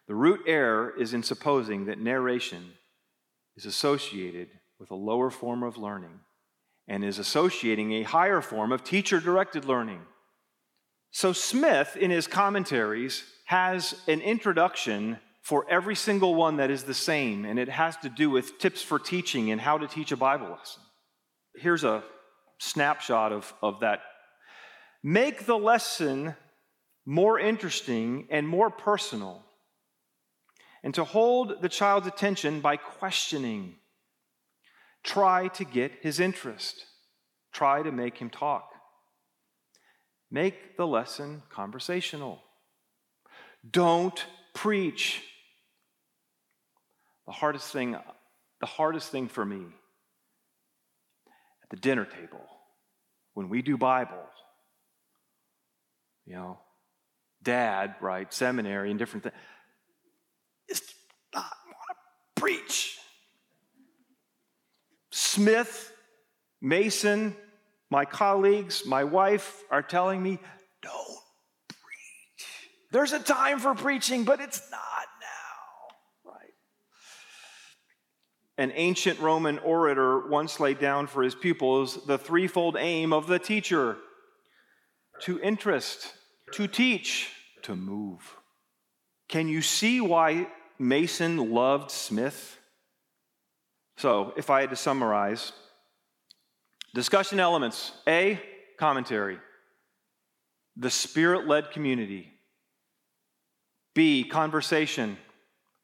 The 0.08 0.16
root 0.16 0.42
error 0.48 0.94
is 0.98 1.14
in 1.14 1.22
supposing 1.22 1.86
that 1.86 2.00
narration 2.00 2.72
is 3.56 3.66
associated 3.66 4.50
with 4.80 4.90
a 4.90 4.96
lower 4.96 5.30
form 5.30 5.64
of 5.64 5.78
learning 5.78 6.20
and 6.88 7.04
is 7.04 7.20
associating 7.20 7.92
a 7.92 8.04
higher 8.04 8.42
form 8.42 8.72
of 8.72 8.84
teacher 8.84 9.20
directed 9.20 9.66
learning. 9.66 10.02
So, 11.12 11.34
Smyth, 11.34 11.98
in 11.98 12.10
his 12.10 12.28
commentaries, 12.28 13.24
has 13.48 13.96
an 14.08 14.22
introduction 14.22 15.18
for 15.42 15.66
every 15.70 15.96
single 15.96 16.36
one 16.36 16.58
that 16.58 16.70
is 16.70 16.84
the 16.84 16.94
same, 16.94 17.44
and 17.44 17.58
it 17.58 17.70
has 17.70 17.98
to 17.98 18.10
do 18.10 18.30
with 18.30 18.60
tips 18.60 18.82
for 18.82 19.00
teaching 19.00 19.52
and 19.52 19.60
how 19.60 19.78
to 19.78 19.88
teach 19.88 20.12
a 20.12 20.18
Bible 20.18 20.50
lesson. 20.50 20.84
Here's 21.56 21.84
a 21.84 22.04
snapshot 22.60 23.32
of, 23.32 23.54
of 23.62 23.80
that. 23.82 24.02
Make 25.04 25.46
the 25.46 25.58
lesson 25.58 26.36
more 27.06 27.40
interesting 27.40 28.28
and 28.30 28.48
more 28.48 28.70
personal, 28.70 29.44
and 30.84 30.94
to 30.94 31.04
hold 31.04 31.62
the 31.62 31.70
child's 31.70 32.08
attention 32.08 32.62
by 32.62 32.78
questioning 32.78 33.76
Try 35.08 35.48
to 35.48 35.64
get 35.64 35.94
his 36.02 36.20
interest. 36.20 36.86
Try 37.54 37.82
to 37.82 37.94
make 37.94 38.18
him 38.18 38.30
talk. 38.30 38.70
Make 40.30 40.76
the 40.76 40.86
lesson 40.86 41.44
conversational. 41.50 42.42
Don't 43.70 44.26
preach. 44.54 45.22
The 47.26 47.34
hardest 47.34 47.72
thing, 47.72 47.96
the 48.60 48.66
hardest 48.66 49.12
thing 49.12 49.28
for 49.28 49.44
me 49.46 49.66
at 51.64 51.70
the 51.70 51.76
dinner 51.76 52.06
table 52.06 52.46
when 53.34 53.50
we 53.50 53.62
do 53.62 53.78
Bible, 53.78 54.24
you 56.26 56.36
know, 56.36 56.60
dad, 57.44 57.96
right, 58.02 58.34
seminary 58.34 58.90
and 58.90 58.98
different 58.98 59.24
things, 59.24 59.36
is 60.70 60.82
not 61.34 61.44
want 61.44 61.98
to 62.36 62.42
preach. 62.42 62.98
Smyth, 65.12 65.92
Mason, 66.62 67.36
my 67.90 68.06
colleagues, 68.06 68.86
my 68.86 69.04
wife 69.04 69.64
are 69.70 69.82
telling 69.82 70.22
me, 70.22 70.40
don't. 70.82 71.20
There's 72.92 73.12
a 73.12 73.20
time 73.20 73.60
for 73.60 73.76
preaching, 73.76 74.24
but 74.24 74.40
it's 74.40 74.62
not 74.72 74.80
now. 75.22 76.32
Right? 76.32 76.54
An 78.58 78.72
ancient 78.76 79.20
Roman 79.20 79.60
orator 79.60 80.28
once 80.28 80.60
laid 80.60 80.80
down 80.80 81.08
for 81.08 81.22
his 81.22 81.36
pupils 81.36 82.06
the 82.06 82.18
threefold 82.18 82.78
aim 82.80 83.12
of 83.12 83.28
the 83.28 83.40
teacher 83.40 83.98
to 85.22 85.40
interest, 85.42 86.14
to 86.54 86.68
teach, 86.68 87.30
to 87.64 87.76
move. 87.76 88.38
Can 89.28 89.48
you 89.48 89.62
see 89.62 90.00
why 90.00 90.48
Mason 90.80 91.52
loved 91.52 91.92
Smyth? 91.92 92.58
So, 93.98 94.34
if 94.38 94.50
I 94.50 94.62
had 94.62 94.70
to 94.70 94.76
summarize, 94.76 95.52
discussion 96.94 97.40
elements 97.40 97.92
A, 98.08 98.40
commentary, 98.78 99.40
the 100.76 100.92
spirit 100.92 101.48
led 101.48 101.72
community. 101.72 102.32
B, 103.98 104.24
conversation, 104.24 105.18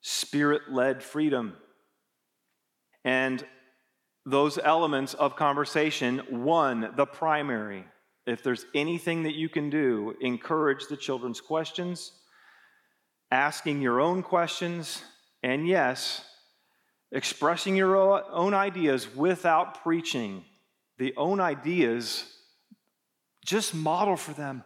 spirit 0.01 0.71
led 0.71 1.01
freedom. 1.01 1.55
And 3.03 3.43
those 4.23 4.59
elements 4.59 5.15
of 5.15 5.35
conversation, 5.35 6.19
one, 6.29 6.93
the 6.95 7.07
primary. 7.07 7.85
If 8.27 8.43
there's 8.43 8.67
anything 8.75 9.23
that 9.23 9.33
you 9.33 9.49
can 9.49 9.71
do, 9.71 10.13
encourage 10.21 10.85
the 10.85 10.95
children's 10.95 11.41
questions, 11.41 12.11
asking 13.31 13.81
your 13.81 13.99
own 13.99 14.21
questions, 14.21 15.01
and 15.41 15.67
yes, 15.67 16.23
expressing 17.11 17.75
your 17.75 17.97
own 17.97 18.53
ideas 18.53 19.11
without 19.15 19.81
preaching. 19.81 20.45
The 20.99 21.15
own 21.17 21.39
ideas, 21.39 22.31
just 23.43 23.73
model 23.73 24.17
for 24.17 24.33
them. 24.33 24.63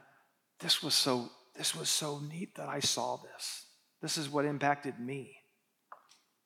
This 0.59 0.83
was 0.83 0.93
so 0.93 1.29
this 1.57 1.75
was 1.75 1.89
so 1.89 2.19
neat 2.19 2.55
that 2.55 2.69
I 2.69 2.79
saw 2.79 3.17
this. 3.17 3.65
This 4.01 4.17
is 4.17 4.29
what 4.29 4.45
impacted 4.45 4.99
me. 4.99 5.35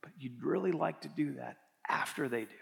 But 0.01 0.11
you'd 0.17 0.41
really 0.43 0.71
like 0.71 1.01
to 1.01 1.09
do 1.09 1.33
that 1.33 1.57
after 1.87 2.29
they 2.29 2.41
do. 2.41 2.61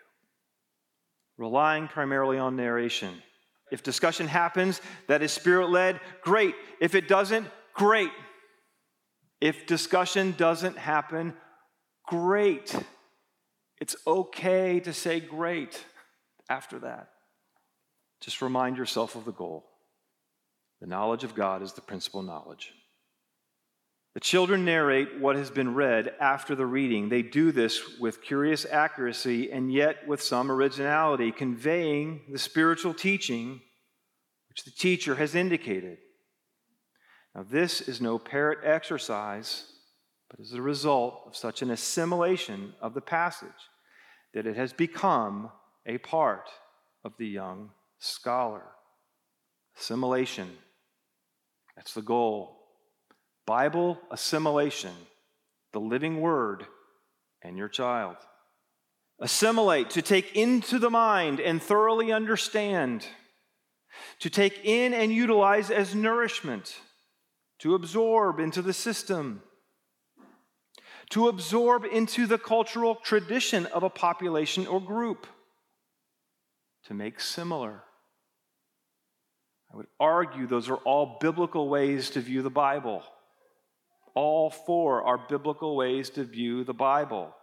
Relying 1.38 1.88
primarily 1.88 2.38
on 2.38 2.56
narration. 2.56 3.14
If 3.72 3.84
discussion 3.84 4.28
happens 4.28 4.82
that 5.08 5.22
is 5.22 5.32
spirit 5.32 5.70
led, 5.70 6.00
great. 6.22 6.56
If 6.82 6.96
it 6.96 7.08
doesn't, 7.08 7.48
great. 7.74 8.12
If 9.40 9.68
discussion 9.68 10.34
doesn't 10.38 10.78
happen, 10.78 11.34
great. 12.08 12.76
It's 13.80 13.96
okay 14.06 14.80
to 14.82 14.92
say 14.92 15.20
great 15.20 15.86
after 16.50 16.80
that. 16.80 17.10
Just 18.22 18.42
remind 18.42 18.78
yourself 18.78 19.16
of 19.16 19.24
the 19.24 19.32
goal. 19.32 19.69
The 20.82 20.88
knowledge 20.88 21.24
of 21.24 21.36
God 21.36 21.62
is 21.62 21.74
the 21.74 21.82
principal 21.82 22.22
knowledge. 22.22 22.74
The 24.14 24.20
children 24.20 24.66
narrate 24.66 25.20
what 25.20 25.36
has 25.36 25.52
been 25.52 25.76
read 25.76 26.14
after 26.20 26.56
the 26.56 26.66
reading. 26.66 27.10
They 27.10 27.22
do 27.22 27.52
this 27.52 28.00
with 28.00 28.24
curious 28.24 28.66
accuracy 28.66 29.52
and 29.52 29.72
yet 29.72 30.08
with 30.08 30.22
some 30.22 30.52
originality, 30.52 31.32
conveying 31.32 32.22
the 32.32 32.40
spiritual 32.40 32.94
teaching 32.94 33.62
which 34.50 34.64
the 34.66 34.72
teacher 34.72 35.16
has 35.16 35.36
indicated. 35.36 36.00
Now, 37.36 37.46
this 37.50 37.82
is 37.82 38.02
no 38.02 38.18
parrot 38.18 38.60
exercise, 38.64 39.66
but 40.30 40.40
is 40.40 40.54
a 40.54 40.62
result 40.62 41.22
of 41.28 41.36
such 41.36 41.62
an 41.62 41.70
assimilation 41.70 42.74
of 42.82 42.94
the 42.94 43.02
passage 43.02 43.50
that 44.34 44.48
it 44.48 44.56
has 44.56 44.74
become 44.74 45.52
a 45.86 46.00
part 46.00 46.50
of 47.04 47.14
the 47.18 47.28
young 47.28 47.70
scholar. 48.00 48.64
Assimilation. 49.80 50.50
That's 51.80 51.94
the 51.94 52.02
goal. 52.02 52.58
Bible 53.48 54.02
assimilation, 54.12 54.92
the 55.72 55.80
living 55.80 56.20
word, 56.20 56.66
and 57.42 57.58
your 57.58 57.70
child. 57.70 58.18
Assimilate, 59.22 59.90
to 59.92 60.02
take 60.02 60.36
into 60.36 60.78
the 60.78 60.90
mind 60.90 61.40
and 61.40 61.64
thoroughly 61.64 62.12
understand, 62.12 63.08
to 64.20 64.30
take 64.30 64.60
in 64.66 64.94
and 64.94 65.14
utilize 65.14 65.72
as 65.72 65.96
nourishment, 65.96 66.82
to 67.60 67.76
absorb 67.76 68.42
into 68.42 68.62
the 68.62 68.74
system, 68.74 69.42
to 71.12 71.30
absorb 71.30 71.86
into 71.86 72.28
the 72.28 72.38
cultural 72.38 72.96
tradition 72.96 73.66
of 73.68 73.84
a 73.84 73.90
population 73.90 74.68
or 74.68 74.82
group, 74.82 75.28
to 76.84 76.94
make 76.94 77.22
similar 77.22 77.84
I 79.72 79.78
would 79.78 79.88
argue 80.00 80.48
those 80.48 80.70
are 80.70 80.78
all 80.78 81.18
biblical 81.20 81.70
ways 81.70 82.10
to 82.12 82.22
view 82.22 82.42
the 82.42 82.50
Bible. 82.50 83.04
All 84.16 84.50
four 84.50 85.04
are 85.04 85.18
biblical 85.18 85.76
ways 85.76 86.10
to 86.12 86.24
view 86.24 86.64
the 86.64 86.74
Bible. 86.74 87.36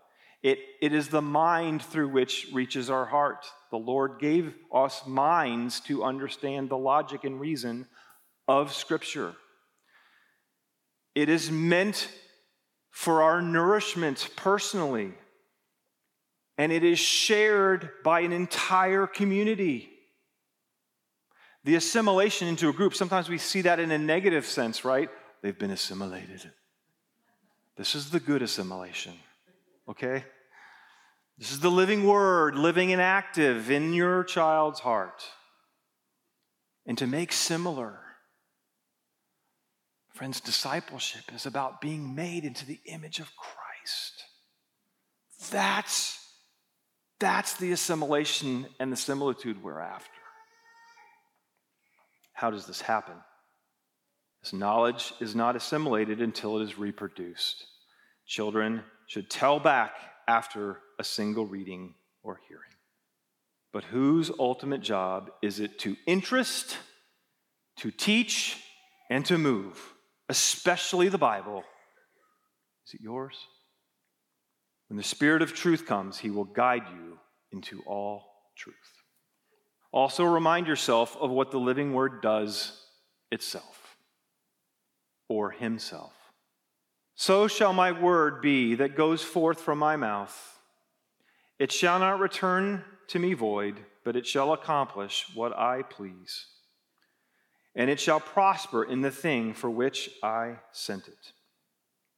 It, 0.43 0.59
it 0.81 0.93
is 0.93 1.09
the 1.09 1.23
mind 1.23 1.83
through 1.83 2.09
which 2.09 2.49
reaches 2.53 2.91
our 2.91 3.07
heart. 3.07 3.47
The 3.71 3.79
Lord 3.79 4.19
gave 4.21 4.55
us 4.73 5.07
minds 5.07 5.81
to 5.81 6.05
understand 6.05 6.69
the 6.69 6.79
logic 6.79 7.25
and 7.25 7.41
reason 7.41 7.87
of 8.47 8.73
Scripture. 8.73 9.35
It 11.15 11.29
is 11.29 11.51
meant 11.51 12.09
for 12.91 13.23
our 13.23 13.41
nourishment 13.41 14.29
personally, 14.37 15.12
and 16.59 16.73
it 16.73 16.85
is 16.85 16.99
shared 16.99 17.91
by 18.05 18.21
an 18.21 18.33
entire 18.33 19.07
community. 19.07 19.91
The 21.66 21.74
assimilation 21.74 22.46
into 22.46 22.68
a 22.68 22.72
group, 22.72 22.94
sometimes 22.94 23.29
we 23.29 23.38
see 23.38 23.62
that 23.62 23.81
in 23.81 23.90
a 23.90 23.98
negative 23.98 24.46
sense, 24.46 24.85
right? 24.85 25.11
They've 25.42 25.59
been 25.59 25.72
assimilated. 25.72 26.48
This 27.76 27.96
is 27.96 28.11
the 28.11 28.20
good 28.20 28.40
assimilation, 28.40 29.14
okay? 29.88 30.24
This 31.37 31.50
is 31.50 31.59
the 31.59 31.70
living 31.70 32.07
word, 32.07 32.55
living 32.55 32.92
and 32.92 33.02
active 33.02 33.68
in 33.68 33.92
your 33.94 34.22
child's 34.22 34.79
heart. 34.79 35.24
And 36.87 36.96
to 36.98 37.07
make 37.09 37.33
similar. 37.33 37.98
Friends, 40.14 40.40
discipleship 40.40 41.35
is 41.35 41.46
about 41.46 41.81
being 41.81 42.14
made 42.14 42.44
into 42.44 42.64
the 42.64 42.79
image 42.85 43.18
of 43.18 43.33
Christ. 43.35 44.22
That's, 45.50 46.24
that's 47.18 47.55
the 47.55 47.72
assimilation 47.72 48.68
and 48.79 48.92
the 48.92 48.96
similitude 48.96 49.64
we're 49.64 49.81
after. 49.81 50.15
How 52.37 52.51
does 52.51 52.66
this 52.66 52.83
happen? 52.83 53.14
This 54.42 54.53
knowledge 54.53 55.14
is 55.20 55.35
not 55.35 55.57
assimilated 55.57 56.20
until 56.20 56.59
it 56.59 56.64
is 56.64 56.79
reproduced. 56.79 57.64
Children 58.27 58.83
should 59.07 59.31
tell 59.31 59.59
back 59.59 59.94
after 60.29 60.77
a 60.99 61.05
single 61.05 61.46
reading 61.46 61.94
or 62.22 62.38
hearing. 62.46 62.62
But 63.72 63.85
whose 63.85 64.31
ultimate 64.38 64.83
job 64.83 65.31
is 65.40 65.61
it 65.61 65.79
to 65.79 65.96
interest, 66.07 66.77
to 67.79 67.90
teach, 67.90 68.62
and 69.09 69.25
to 69.25 69.38
move, 69.38 69.94
especially 70.29 71.09
the 71.09 71.16
Bible? 71.16 71.64
Is 72.87 72.92
it 72.92 73.01
yours? 73.01 73.37
When 74.88 74.99
the 74.99 75.03
Spirit 75.03 75.40
of 75.40 75.55
truth 75.55 75.87
comes, 75.87 76.18
he 76.18 76.31
will 76.31 76.44
guide 76.44 76.85
you 76.92 77.18
into 77.51 77.83
all 77.87 78.27
truth. 78.59 78.95
Also, 79.96 80.24
remind 80.24 80.66
yourself 80.66 81.16
of 81.22 81.30
what 81.30 81.50
the 81.50 81.59
living 81.59 81.94
word 81.94 82.20
does 82.20 82.82
itself 83.32 83.96
or 85.26 85.52
himself. 85.52 86.12
So 87.14 87.48
shall 87.48 87.72
my 87.72 87.92
word 87.92 88.42
be 88.42 88.74
that 88.74 88.94
goes 88.94 89.22
forth 89.22 89.59
from 89.59 89.78
my 89.78 89.96
mouth. 89.96 90.59
It 91.59 91.72
shall 91.72 91.98
not 91.98 92.20
return 92.20 92.85
to 93.09 93.18
me 93.18 93.32
void, 93.32 93.87
but 94.04 94.16
it 94.16 94.26
shall 94.26 94.52
accomplish 94.52 95.24
what 95.32 95.56
I 95.56 95.80
please. 95.80 96.44
And 97.74 97.88
it 97.88 97.98
shall 97.98 98.20
prosper 98.20 98.85
in 98.85 99.00
the 99.00 99.11
thing 99.11 99.54
for 99.54 99.70
which 99.70 100.11
I 100.22 100.56
sent 100.72 101.09
it. 101.09 101.32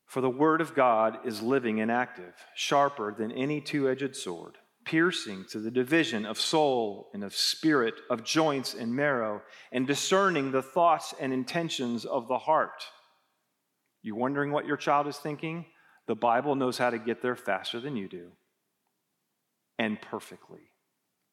For 0.04 0.20
the 0.20 0.28
word 0.28 0.60
of 0.60 0.74
God 0.74 1.20
is 1.24 1.42
living 1.42 1.80
and 1.80 1.92
active, 1.92 2.34
sharper 2.56 3.14
than 3.16 3.30
any 3.30 3.60
two 3.60 3.88
edged 3.88 4.16
sword 4.16 4.58
piercing 4.88 5.44
to 5.50 5.58
the 5.58 5.70
division 5.70 6.24
of 6.24 6.40
soul 6.40 7.10
and 7.12 7.22
of 7.22 7.36
spirit, 7.36 7.94
of 8.08 8.24
joints 8.24 8.72
and 8.72 8.94
marrow, 8.94 9.42
and 9.70 9.86
discerning 9.86 10.50
the 10.50 10.62
thoughts 10.62 11.14
and 11.20 11.30
intentions 11.30 12.06
of 12.06 12.26
the 12.26 12.38
heart. 12.38 12.84
You 14.02 14.14
wondering 14.14 14.50
what 14.50 14.66
your 14.66 14.78
child 14.78 15.06
is 15.06 15.18
thinking? 15.18 15.66
The 16.06 16.14
Bible 16.14 16.54
knows 16.54 16.78
how 16.78 16.88
to 16.88 16.98
get 16.98 17.20
there 17.20 17.36
faster 17.36 17.80
than 17.80 17.96
you 17.96 18.08
do 18.08 18.30
and 19.78 20.00
perfectly. 20.00 20.70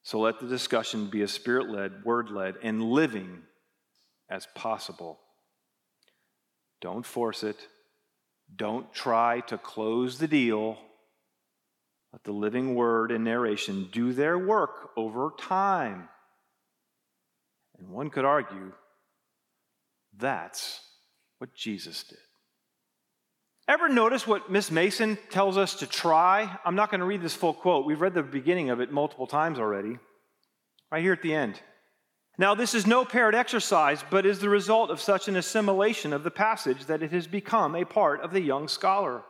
So 0.03 0.19
let 0.19 0.41
the 0.41 0.47
discussion 0.47 1.07
be 1.07 1.21
as 1.21 1.31
spirit 1.31 1.69
led, 1.69 2.03
word 2.03 2.29
led, 2.29 2.55
and 2.61 2.83
living 2.83 3.43
as 4.29 4.47
possible. 4.53 5.19
Don't 6.81 7.05
force 7.05 7.41
it. 7.41 7.69
Don't 8.53 8.93
try 8.93 9.39
to 9.47 9.57
close 9.57 10.19
the 10.19 10.27
deal 10.27 10.77
let 12.15 12.23
the 12.23 12.31
living 12.31 12.75
word 12.75 13.11
and 13.11 13.25
narration 13.25 13.89
do 13.91 14.13
their 14.13 14.39
work 14.39 14.91
over 14.95 15.31
time. 15.37 16.07
And 17.77 17.89
one 17.89 18.09
could 18.09 18.23
argue 18.23 18.71
that's 20.17 20.79
what 21.39 21.53
Jesus 21.53 22.03
did. 22.03 22.17
Ever 23.67 23.89
notice 23.89 24.25
what 24.25 24.49
Miss 24.49 24.71
Mason 24.71 25.17
tells 25.29 25.57
us 25.57 25.75
to 25.75 25.87
try? 25.87 26.57
I'm 26.63 26.75
not 26.75 26.89
going 26.89 27.01
to 27.01 27.05
read 27.05 27.21
this 27.21 27.35
full 27.35 27.53
quote. 27.53 27.85
We've 27.85 27.99
read 27.99 28.13
the 28.13 28.23
beginning 28.23 28.69
of 28.69 28.79
it 28.79 28.93
multiple 28.93 29.27
times 29.27 29.59
already. 29.59 29.97
Right 30.89 31.03
here 31.03 31.11
at 31.11 31.21
the 31.21 31.33
end. 31.33 31.59
Now, 32.37 32.55
this 32.55 32.73
is 32.73 32.87
no 32.87 33.03
paired 33.03 33.35
exercise, 33.35 34.05
but 34.09 34.25
is 34.25 34.39
the 34.39 34.47
result 34.47 34.89
of 34.89 35.01
such 35.01 35.27
an 35.27 35.35
assimilation 35.35 36.13
of 36.13 36.23
the 36.23 36.31
passage 36.31 36.85
that 36.85 37.03
it 37.03 37.11
has 37.11 37.27
become 37.27 37.75
a 37.75 37.83
part 37.83 38.21
of 38.21 38.31
the 38.31 38.41
young 38.41 38.69
scholar. 38.69 39.21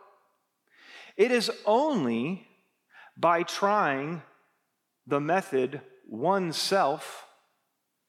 It 1.18 1.32
is 1.32 1.50
only 1.66 2.46
by 3.18 3.44
trying 3.44 4.22
the 5.08 5.20
method 5.20 5.82
oneself 6.08 7.26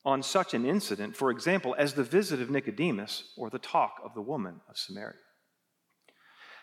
on 0.05 0.23
such 0.23 0.55
an 0.55 0.65
incident, 0.65 1.17
for 1.17 1.31
example, 1.31 1.75
as 1.79 1.95
the 1.95 2.05
visit 2.05 2.41
of 2.41 2.51
Nicodemus 2.51 3.33
or 3.37 3.51
the 3.51 3.59
talk 3.59 3.97
of 4.05 4.15
the 4.15 4.23
woman 4.23 4.61
of 4.69 4.79
Samaria, 4.79 5.17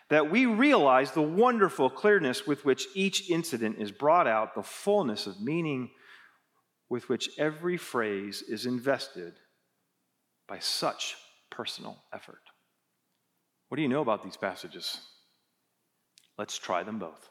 that 0.08 0.30
we 0.30 0.46
realize 0.46 1.12
the 1.12 1.22
wonderful 1.22 1.90
clearness 1.90 2.46
with 2.46 2.64
which 2.64 2.86
each 2.94 3.30
incident 3.30 3.76
is 3.78 3.92
brought 3.92 4.26
out, 4.26 4.54
the 4.54 4.62
fullness 4.62 5.26
of 5.26 5.40
meaning 5.40 5.90
with 6.88 7.08
which 7.08 7.28
every 7.38 7.76
phrase 7.76 8.42
is 8.42 8.66
invested 8.66 9.34
by 10.48 10.58
such 10.58 11.16
personal 11.50 11.98
effort. 12.12 12.42
What 13.68 13.76
do 13.76 13.82
you 13.82 13.88
know 13.88 14.02
about 14.02 14.22
these 14.22 14.36
passages? 14.36 15.00
Let's 16.38 16.58
try 16.58 16.82
them 16.82 16.98
both. 16.98 17.30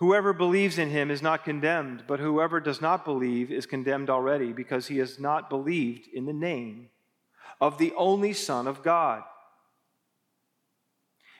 Whoever 0.00 0.32
believes 0.32 0.78
in 0.78 0.88
him 0.88 1.10
is 1.10 1.20
not 1.20 1.44
condemned, 1.44 2.04
but 2.06 2.20
whoever 2.20 2.58
does 2.58 2.80
not 2.80 3.04
believe 3.04 3.52
is 3.52 3.66
condemned 3.66 4.08
already 4.08 4.50
because 4.50 4.86
he 4.86 4.96
has 4.96 5.20
not 5.20 5.50
believed 5.50 6.08
in 6.08 6.24
the 6.24 6.32
name 6.32 6.88
of 7.60 7.76
the 7.76 7.92
only 7.98 8.32
Son 8.32 8.66
of 8.66 8.82
God. 8.82 9.22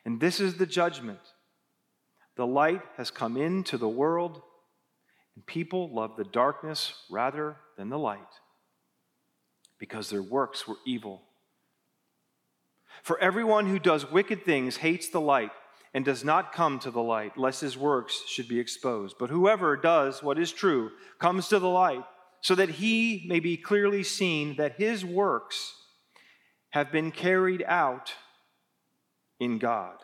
And 0.05 0.20
this 0.20 0.40
is 0.40 0.59
the 0.59 0.66
judgment. 0.66 1.20
The 2.37 2.46
light 2.46 2.83
has 2.99 3.11
come 3.11 3.38
into 3.38 3.79
the 3.79 3.88
world, 3.88 4.42
and 5.35 5.46
people 5.46 5.88
love 5.88 6.16
the 6.18 6.25
darkness 6.25 6.92
rather 7.11 7.57
than 7.79 7.88
the 7.88 7.99
light 7.99 8.20
because 9.79 10.11
their 10.11 10.23
works 10.23 10.68
were 10.68 10.77
evil. 10.85 11.23
For 13.03 13.18
everyone 13.20 13.68
who 13.68 13.79
does 13.79 14.11
wicked 14.11 14.44
things 14.44 14.77
hates 14.77 15.09
the 15.09 15.20
light 15.20 15.53
and 15.92 16.05
does 16.05 16.24
not 16.24 16.53
come 16.53 16.79
to 16.79 16.90
the 16.90 17.03
light, 17.03 17.37
lest 17.37 17.61
his 17.61 17.76
works 17.76 18.22
should 18.29 18.48
be 18.48 18.61
exposed. 18.61 19.16
But 19.18 19.31
whoever 19.31 19.76
does 19.76 20.22
what 20.22 20.38
is 20.38 20.53
true 20.53 20.90
comes 21.18 21.48
to 21.48 21.59
the 21.59 21.68
light, 21.68 22.05
so 22.40 22.55
that 22.55 22.68
he 22.68 23.24
may 23.29 23.40
be 23.40 23.57
clearly 23.57 24.03
seen 24.03 24.57
that 24.57 24.76
his 24.76 25.05
works 25.05 25.74
have 26.70 26.92
been 26.92 27.11
carried 27.11 27.64
out 27.66 28.14
in 29.40 29.59
God. 29.59 29.96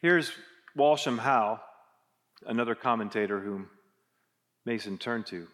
Here's 0.00 0.32
Walsham 0.74 1.18
How, 1.18 1.60
another 2.46 2.74
commentator 2.74 3.40
whom 3.40 3.68
Mason 4.66 4.98
turned 4.98 5.26
to 5.26 5.46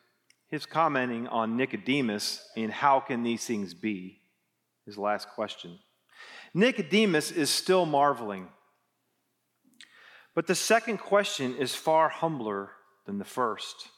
his 0.51 0.67
commenting 0.67 1.29
on 1.29 1.57
Nicodemus 1.57 2.45
in 2.57 2.71
how 2.71 2.99
can 2.99 3.23
these 3.23 3.45
things 3.45 3.73
be? 3.73 4.21
His 4.85 4.99
last 4.99 5.29
question. 5.31 5.79
Nicodemus 6.55 7.31
is 7.31 7.51
still 7.51 7.87
marveling. 7.87 8.49
But 10.35 10.47
the 10.47 10.55
second 10.55 10.99
question 10.99 11.57
is 11.57 11.75
far 11.75 12.09
humbler 12.09 12.71
than 13.07 13.19
the 13.19 13.25
first. 13.25 13.89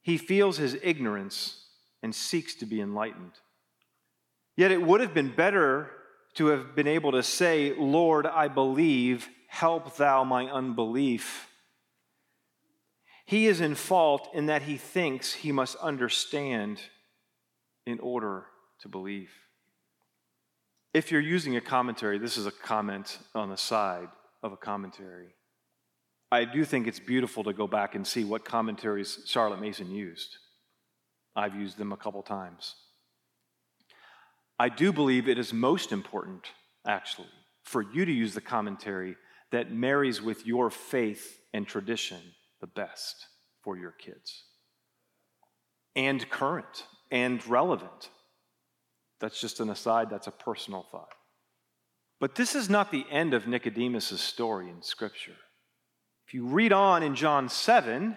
He 0.00 0.18
feels 0.18 0.56
his 0.56 0.76
ignorance 0.82 1.64
and 2.02 2.14
seeks 2.14 2.54
to 2.56 2.66
be 2.66 2.80
enlightened. 2.80 3.32
Yet 4.56 4.72
it 4.72 4.82
would 4.82 5.00
have 5.00 5.14
been 5.14 5.34
better 5.34 5.90
to 6.34 6.46
have 6.46 6.74
been 6.74 6.86
able 6.88 7.12
to 7.12 7.22
say, 7.22 7.74
Lord, 7.74 8.26
I 8.26 8.48
believe, 8.48 9.28
help 9.48 9.96
thou 9.96 10.24
my 10.24 10.46
unbelief 10.50 11.48
he 13.32 13.46
is 13.46 13.62
in 13.62 13.74
fault 13.74 14.28
in 14.34 14.46
that 14.46 14.62
he 14.62 14.76
thinks 14.76 15.32
he 15.32 15.52
must 15.52 15.76
understand 15.76 16.80
in 17.86 17.98
order 18.00 18.44
to 18.80 18.88
believe. 18.88 19.30
If 20.94 21.10
you're 21.10 21.20
using 21.20 21.56
a 21.56 21.60
commentary, 21.60 22.18
this 22.18 22.36
is 22.36 22.46
a 22.46 22.50
comment 22.50 23.18
on 23.34 23.48
the 23.48 23.56
side 23.56 24.08
of 24.42 24.52
a 24.52 24.56
commentary. 24.56 25.34
I 26.30 26.44
do 26.44 26.64
think 26.64 26.86
it's 26.86 27.00
beautiful 27.00 27.44
to 27.44 27.52
go 27.52 27.66
back 27.66 27.94
and 27.94 28.06
see 28.06 28.24
what 28.24 28.44
commentaries 28.44 29.20
Charlotte 29.26 29.60
Mason 29.60 29.90
used. 29.90 30.36
I've 31.34 31.54
used 31.54 31.78
them 31.78 31.92
a 31.92 31.96
couple 31.96 32.22
times. 32.22 32.74
I 34.58 34.68
do 34.68 34.92
believe 34.92 35.28
it 35.28 35.38
is 35.38 35.52
most 35.52 35.92
important, 35.92 36.46
actually, 36.86 37.28
for 37.64 37.82
you 37.82 38.04
to 38.04 38.12
use 38.12 38.34
the 38.34 38.40
commentary 38.40 39.16
that 39.50 39.72
marries 39.72 40.20
with 40.20 40.46
your 40.46 40.70
faith 40.70 41.40
and 41.54 41.66
tradition 41.66 42.20
the 42.60 42.66
best. 42.66 43.26
for 43.62 43.78
your 43.78 43.92
kids. 43.92 44.44
And 45.94 46.28
current 46.30 46.86
and 47.12 47.46
relevant. 47.46 48.10
That's 49.22 49.40
just 49.40 49.60
an 49.60 49.70
aside, 49.70 50.10
that's 50.10 50.26
a 50.26 50.32
personal 50.32 50.84
thought. 50.90 51.14
But 52.18 52.34
this 52.34 52.56
is 52.56 52.68
not 52.68 52.90
the 52.90 53.06
end 53.08 53.34
of 53.34 53.46
Nicodemus' 53.46 54.20
story 54.20 54.68
in 54.68 54.82
Scripture. 54.82 55.36
If 56.26 56.34
you 56.34 56.46
read 56.46 56.72
on 56.72 57.04
in 57.04 57.14
John 57.14 57.48
7, 57.48 58.16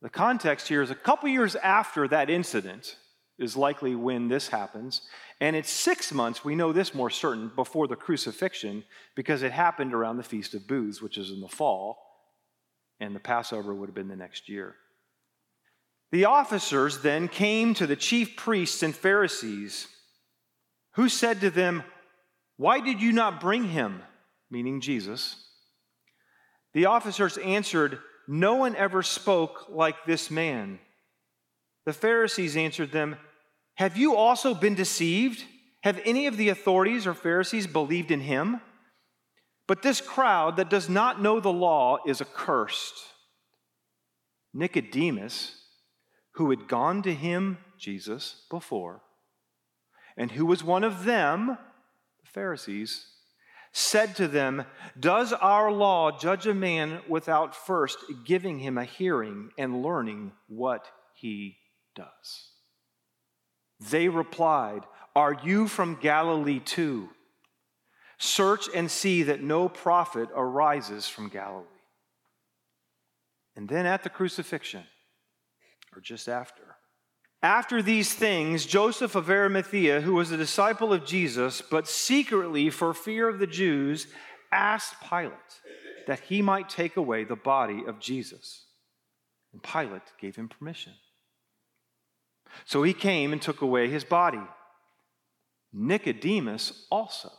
the 0.00 0.08
context 0.08 0.68
here 0.68 0.82
is 0.82 0.90
a 0.90 0.94
couple 0.94 1.28
years 1.28 1.56
after 1.56 2.06
that 2.08 2.30
incident 2.30 2.96
is 3.40 3.56
likely 3.56 3.96
when 3.96 4.28
this 4.28 4.48
happens. 4.48 5.02
And 5.40 5.56
it's 5.56 5.70
six 5.70 6.12
months, 6.12 6.44
we 6.44 6.54
know 6.54 6.72
this 6.72 6.94
more 6.94 7.10
certain, 7.10 7.50
before 7.56 7.88
the 7.88 7.96
crucifixion, 7.96 8.84
because 9.16 9.42
it 9.42 9.50
happened 9.50 9.92
around 9.92 10.16
the 10.16 10.22
Feast 10.22 10.54
of 10.54 10.68
Booths, 10.68 11.02
which 11.02 11.18
is 11.18 11.32
in 11.32 11.40
the 11.40 11.48
fall, 11.48 11.98
and 13.00 13.16
the 13.16 13.20
Passover 13.20 13.74
would 13.74 13.88
have 13.88 13.96
been 13.96 14.06
the 14.06 14.14
next 14.14 14.48
year. 14.48 14.76
The 16.12 16.26
officers 16.26 17.00
then 17.00 17.26
came 17.26 17.74
to 17.74 17.86
the 17.86 17.96
chief 17.96 18.36
priests 18.36 18.84
and 18.84 18.94
Pharisees, 18.94 19.88
who 20.94 21.08
said 21.08 21.40
to 21.40 21.50
them, 21.50 21.82
Why 22.56 22.80
did 22.80 23.00
you 23.00 23.12
not 23.12 23.40
bring 23.40 23.64
him? 23.64 24.02
Meaning 24.50 24.80
Jesus. 24.80 25.36
The 26.74 26.86
officers 26.86 27.38
answered, 27.38 27.98
No 28.28 28.56
one 28.56 28.76
ever 28.76 29.02
spoke 29.02 29.66
like 29.68 30.04
this 30.06 30.30
man. 30.30 30.78
The 31.86 31.92
Pharisees 31.92 32.56
answered 32.56 32.92
them, 32.92 33.16
Have 33.74 33.96
you 33.96 34.16
also 34.16 34.54
been 34.54 34.74
deceived? 34.74 35.44
Have 35.82 36.00
any 36.04 36.26
of 36.26 36.36
the 36.36 36.50
authorities 36.50 37.06
or 37.06 37.14
Pharisees 37.14 37.66
believed 37.66 38.10
in 38.10 38.20
him? 38.20 38.60
But 39.66 39.82
this 39.82 40.00
crowd 40.00 40.56
that 40.56 40.68
does 40.68 40.88
not 40.88 41.22
know 41.22 41.40
the 41.40 41.52
law 41.52 41.98
is 42.06 42.20
accursed. 42.20 42.94
Nicodemus, 44.52 45.54
who 46.34 46.50
had 46.50 46.68
gone 46.68 47.02
to 47.02 47.14
him, 47.14 47.58
Jesus, 47.78 48.46
before, 48.50 49.02
and 50.20 50.32
who 50.32 50.44
was 50.44 50.62
one 50.62 50.84
of 50.84 51.04
them, 51.04 51.46
the 51.46 52.30
Pharisees, 52.30 53.06
said 53.72 54.14
to 54.16 54.28
them, 54.28 54.66
Does 54.98 55.32
our 55.32 55.72
law 55.72 56.10
judge 56.10 56.46
a 56.46 56.52
man 56.52 57.00
without 57.08 57.56
first 57.56 57.96
giving 58.26 58.58
him 58.58 58.76
a 58.76 58.84
hearing 58.84 59.48
and 59.56 59.82
learning 59.82 60.32
what 60.46 60.86
he 61.14 61.56
does? 61.96 62.50
They 63.80 64.10
replied, 64.10 64.82
Are 65.16 65.40
you 65.42 65.66
from 65.66 65.94
Galilee 65.94 66.60
too? 66.60 67.08
Search 68.18 68.68
and 68.74 68.90
see 68.90 69.22
that 69.22 69.42
no 69.42 69.70
prophet 69.70 70.28
arises 70.36 71.08
from 71.08 71.30
Galilee. 71.30 71.64
And 73.56 73.70
then 73.70 73.86
at 73.86 74.02
the 74.02 74.10
crucifixion, 74.10 74.82
or 75.96 76.02
just 76.02 76.28
after, 76.28 76.69
after 77.42 77.80
these 77.80 78.12
things, 78.12 78.66
Joseph 78.66 79.14
of 79.14 79.30
Arimathea, 79.30 80.02
who 80.02 80.14
was 80.14 80.30
a 80.30 80.36
disciple 80.36 80.92
of 80.92 81.06
Jesus, 81.06 81.62
but 81.62 81.88
secretly 81.88 82.68
for 82.68 82.92
fear 82.92 83.28
of 83.28 83.38
the 83.38 83.46
Jews, 83.46 84.06
asked 84.52 85.00
Pilate 85.08 85.32
that 86.06 86.20
he 86.20 86.42
might 86.42 86.68
take 86.68 86.96
away 86.96 87.24
the 87.24 87.36
body 87.36 87.82
of 87.86 87.98
Jesus. 87.98 88.66
And 89.52 89.62
Pilate 89.62 90.02
gave 90.20 90.36
him 90.36 90.48
permission. 90.48 90.92
So 92.64 92.82
he 92.82 92.92
came 92.92 93.32
and 93.32 93.40
took 93.40 93.62
away 93.62 93.88
his 93.88 94.04
body. 94.04 94.42
Nicodemus 95.72 96.86
also, 96.90 97.30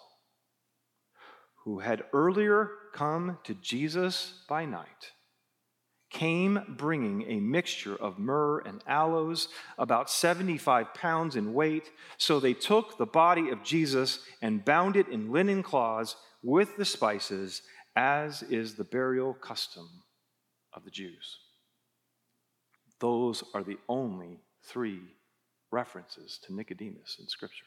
who 1.63 1.79
had 1.79 2.05
earlier 2.13 2.71
come 2.93 3.37
to 3.43 3.53
Jesus 3.53 4.43
by 4.47 4.65
night 4.65 5.11
came 6.11 6.61
bringing 6.67 7.23
a 7.23 7.39
mixture 7.39 7.95
of 7.95 8.19
myrrh 8.19 8.59
and 8.59 8.83
aloes, 8.85 9.47
about 9.77 10.09
75 10.09 10.93
pounds 10.93 11.35
in 11.35 11.53
weight. 11.53 11.89
So 12.17 12.39
they 12.39 12.53
took 12.53 12.97
the 12.97 13.05
body 13.05 13.49
of 13.49 13.63
Jesus 13.63 14.19
and 14.41 14.63
bound 14.63 14.95
it 14.97 15.07
in 15.07 15.31
linen 15.31 15.63
cloths 15.63 16.15
with 16.43 16.77
the 16.77 16.85
spices, 16.85 17.61
as 17.95 18.43
is 18.43 18.75
the 18.75 18.83
burial 18.83 19.33
custom 19.33 19.87
of 20.73 20.83
the 20.83 20.91
Jews. 20.91 21.37
Those 22.99 23.43
are 23.53 23.63
the 23.63 23.79
only 23.87 24.41
three 24.63 25.01
references 25.71 26.39
to 26.45 26.53
Nicodemus 26.53 27.17
in 27.19 27.27
Scripture. 27.27 27.65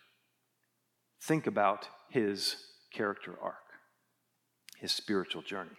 Think 1.22 1.46
about 1.46 1.88
his 2.10 2.56
character 2.92 3.34
arc, 3.42 3.56
his 4.78 4.92
spiritual 4.92 5.42
journey. 5.42 5.70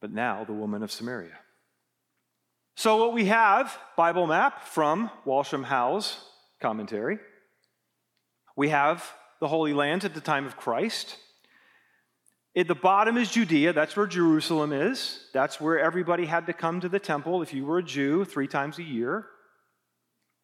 But 0.00 0.12
now, 0.12 0.44
the 0.44 0.54
woman 0.54 0.82
of 0.82 0.90
Samaria. 0.90 1.38
So, 2.80 2.96
what 2.96 3.12
we 3.12 3.26
have, 3.26 3.76
Bible 3.94 4.26
map 4.26 4.64
from 4.64 5.10
Walsham 5.26 5.64
How's 5.64 6.16
commentary. 6.62 7.18
We 8.56 8.70
have 8.70 9.04
the 9.38 9.48
Holy 9.48 9.74
Land 9.74 10.06
at 10.06 10.14
the 10.14 10.20
time 10.22 10.46
of 10.46 10.56
Christ. 10.56 11.18
At 12.56 12.68
the 12.68 12.74
bottom 12.74 13.18
is 13.18 13.30
Judea, 13.30 13.74
that's 13.74 13.98
where 13.98 14.06
Jerusalem 14.06 14.72
is. 14.72 15.26
That's 15.34 15.60
where 15.60 15.78
everybody 15.78 16.24
had 16.24 16.46
to 16.46 16.54
come 16.54 16.80
to 16.80 16.88
the 16.88 16.98
temple 16.98 17.42
if 17.42 17.52
you 17.52 17.66
were 17.66 17.80
a 17.80 17.82
Jew 17.82 18.24
three 18.24 18.48
times 18.48 18.78
a 18.78 18.82
year. 18.82 19.26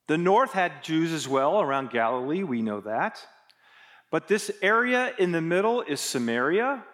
The 0.07 0.19
north 0.19 0.53
had 0.53 0.85
Jews 0.85 1.15
as 1.15 1.27
well 1.27 1.63
around 1.63 1.89
Galilee, 1.89 2.43
we 2.43 2.61
know 2.61 2.83
that. 2.83 3.19
But 4.11 4.29
this 4.29 4.51
area 4.61 5.15
in 5.19 5.33
the 5.33 5.41
middle 5.41 5.81
is 5.81 6.03
Samaria. 6.03 6.85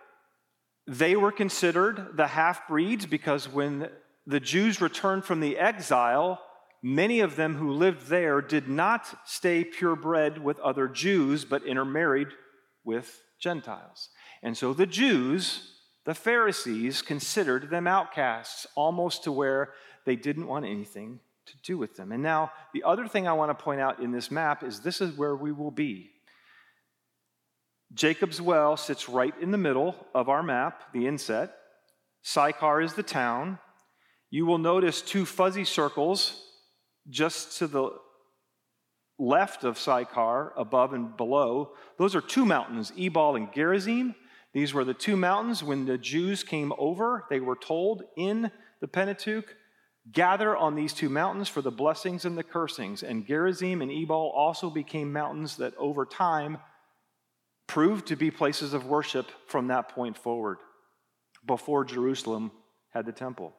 They 0.86 1.16
were 1.16 1.32
considered 1.32 2.16
the 2.16 2.28
half 2.28 2.68
breeds 2.68 3.06
because 3.06 3.48
when 3.48 3.88
the 4.26 4.40
Jews 4.40 4.80
returned 4.80 5.24
from 5.24 5.40
the 5.40 5.58
exile, 5.58 6.40
many 6.82 7.20
of 7.20 7.36
them 7.36 7.56
who 7.56 7.72
lived 7.72 8.06
there 8.08 8.40
did 8.40 8.68
not 8.68 9.06
stay 9.24 9.64
purebred 9.64 10.38
with 10.38 10.58
other 10.60 10.88
Jews, 10.88 11.44
but 11.44 11.64
intermarried 11.64 12.28
with 12.84 13.22
Gentiles. 13.40 14.08
And 14.42 14.56
so 14.56 14.72
the 14.72 14.86
Jews, 14.86 15.74
the 16.04 16.14
Pharisees, 16.14 17.02
considered 17.02 17.70
them 17.70 17.86
outcasts, 17.86 18.66
almost 18.74 19.24
to 19.24 19.32
where 19.32 19.72
they 20.04 20.16
didn't 20.16 20.46
want 20.46 20.64
anything 20.64 21.20
to 21.46 21.54
do 21.64 21.76
with 21.76 21.96
them. 21.96 22.12
And 22.12 22.22
now, 22.22 22.52
the 22.72 22.84
other 22.84 23.08
thing 23.08 23.26
I 23.26 23.32
want 23.32 23.56
to 23.56 23.64
point 23.64 23.80
out 23.80 24.00
in 24.00 24.12
this 24.12 24.30
map 24.30 24.62
is 24.62 24.80
this 24.80 25.00
is 25.00 25.16
where 25.16 25.34
we 25.34 25.50
will 25.50 25.70
be. 25.72 26.10
Jacob's 27.94 28.40
well 28.40 28.76
sits 28.76 29.08
right 29.08 29.34
in 29.40 29.50
the 29.50 29.58
middle 29.58 29.94
of 30.14 30.28
our 30.28 30.42
map, 30.42 30.92
the 30.92 31.06
inset. 31.06 31.54
Sychar 32.22 32.80
is 32.80 32.94
the 32.94 33.02
town 33.02 33.58
you 34.32 34.46
will 34.46 34.56
notice 34.56 35.02
two 35.02 35.26
fuzzy 35.26 35.64
circles 35.64 36.42
just 37.06 37.58
to 37.58 37.66
the 37.66 37.90
left 39.18 39.62
of 39.62 39.78
Sychar, 39.78 40.54
above 40.56 40.94
and 40.94 41.14
below. 41.18 41.74
Those 41.98 42.16
are 42.16 42.22
two 42.22 42.46
mountains, 42.46 42.94
Ebal 42.96 43.36
and 43.36 43.52
Gerizim. 43.52 44.14
These 44.54 44.72
were 44.72 44.86
the 44.86 44.94
two 44.94 45.18
mountains 45.18 45.62
when 45.62 45.84
the 45.84 45.98
Jews 45.98 46.42
came 46.44 46.72
over. 46.78 47.26
They 47.28 47.40
were 47.40 47.56
told 47.56 48.04
in 48.16 48.50
the 48.80 48.88
Pentateuch, 48.88 49.54
gather 50.10 50.56
on 50.56 50.76
these 50.76 50.94
two 50.94 51.10
mountains 51.10 51.50
for 51.50 51.60
the 51.60 51.70
blessings 51.70 52.24
and 52.24 52.36
the 52.36 52.42
cursings. 52.42 53.02
And 53.02 53.26
Gerizim 53.26 53.82
and 53.82 53.92
Ebal 53.92 54.32
also 54.34 54.70
became 54.70 55.12
mountains 55.12 55.58
that 55.58 55.76
over 55.76 56.06
time 56.06 56.56
proved 57.66 58.06
to 58.06 58.16
be 58.16 58.30
places 58.30 58.72
of 58.72 58.86
worship 58.86 59.26
from 59.46 59.66
that 59.66 59.90
point 59.90 60.16
forward, 60.16 60.56
before 61.44 61.84
Jerusalem 61.84 62.50
had 62.94 63.04
the 63.04 63.12
temple. 63.12 63.54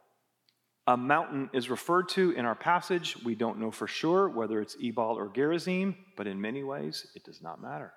A 0.86 0.98
mountain 0.98 1.50
is 1.54 1.70
referred 1.70 2.10
to 2.10 2.32
in 2.32 2.46
our 2.46 2.56
passage. 2.56 3.18
We 3.24 3.36
don't 3.36 3.60
know 3.60 3.72
for 3.72 3.88
sure 3.88 4.28
whether 4.28 4.60
it's 4.60 4.76
Ebal 4.82 5.18
or 5.18 5.30
Gerizim, 5.30 5.96
but 6.18 6.28
in 6.28 6.42
many 6.42 6.64
ways 6.64 7.08
it 7.16 7.24
does 7.24 7.42
not 7.42 7.62
matter. 7.62 7.94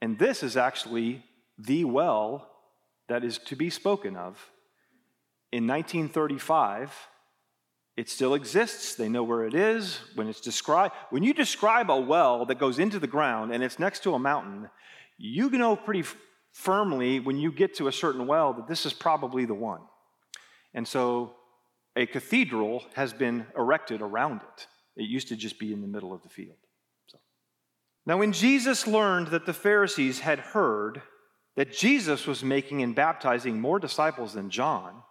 And 0.00 0.18
this 0.18 0.42
is 0.42 0.56
actually 0.56 1.24
the 1.58 1.84
well 1.84 2.50
that 3.08 3.24
is 3.24 3.38
to 3.38 3.56
be 3.56 3.68
spoken 3.68 4.16
of. 4.16 4.50
In 5.52 5.66
1935, 5.66 6.92
it 7.96 8.08
still 8.08 8.34
exists. 8.34 8.94
They 8.94 9.08
know 9.08 9.22
where 9.22 9.44
it 9.44 9.54
is. 9.54 10.00
When 10.14 10.28
it's 10.28 10.40
described, 10.40 10.94
when 11.10 11.22
you 11.22 11.32
describe 11.32 11.90
a 11.90 12.00
well 12.00 12.46
that 12.46 12.58
goes 12.58 12.78
into 12.78 12.98
the 12.98 13.06
ground 13.06 13.52
and 13.52 13.62
it's 13.62 13.78
next 13.78 14.02
to 14.04 14.14
a 14.14 14.18
mountain, 14.18 14.68
you 15.18 15.50
know 15.50 15.76
pretty 15.76 16.04
firmly 16.52 17.20
when 17.20 17.36
you 17.36 17.52
get 17.52 17.74
to 17.74 17.88
a 17.88 17.92
certain 17.92 18.26
well 18.26 18.54
that 18.54 18.66
this 18.66 18.86
is 18.86 18.92
probably 18.92 19.44
the 19.44 19.54
one. 19.54 19.80
And 20.74 20.86
so 20.86 21.34
a 21.96 22.06
cathedral 22.06 22.84
has 22.94 23.12
been 23.12 23.46
erected 23.56 24.02
around 24.02 24.42
it. 24.42 24.66
It 24.96 25.08
used 25.08 25.28
to 25.28 25.36
just 25.36 25.58
be 25.58 25.72
in 25.72 25.80
the 25.80 25.88
middle 25.88 26.12
of 26.12 26.22
the 26.22 26.28
field. 26.28 26.56
So. 27.06 27.18
Now, 28.06 28.18
when 28.18 28.32
Jesus 28.32 28.86
learned 28.86 29.28
that 29.28 29.46
the 29.46 29.52
Pharisees 29.52 30.20
had 30.20 30.38
heard 30.40 31.02
that 31.56 31.72
Jesus 31.72 32.26
was 32.26 32.42
making 32.42 32.82
and 32.82 32.94
baptizing 32.94 33.60
more 33.60 33.78
disciples 33.78 34.34
than 34.34 34.50
John, 34.50 35.02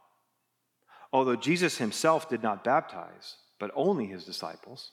although 1.12 1.38
Jesus 1.38 1.78
himself 1.78 2.30
did 2.30 2.44
not 2.44 2.64
baptize, 2.64 3.38
but 3.60 3.72
only 3.76 4.08
his 4.08 4.26
disciples, 4.26 4.92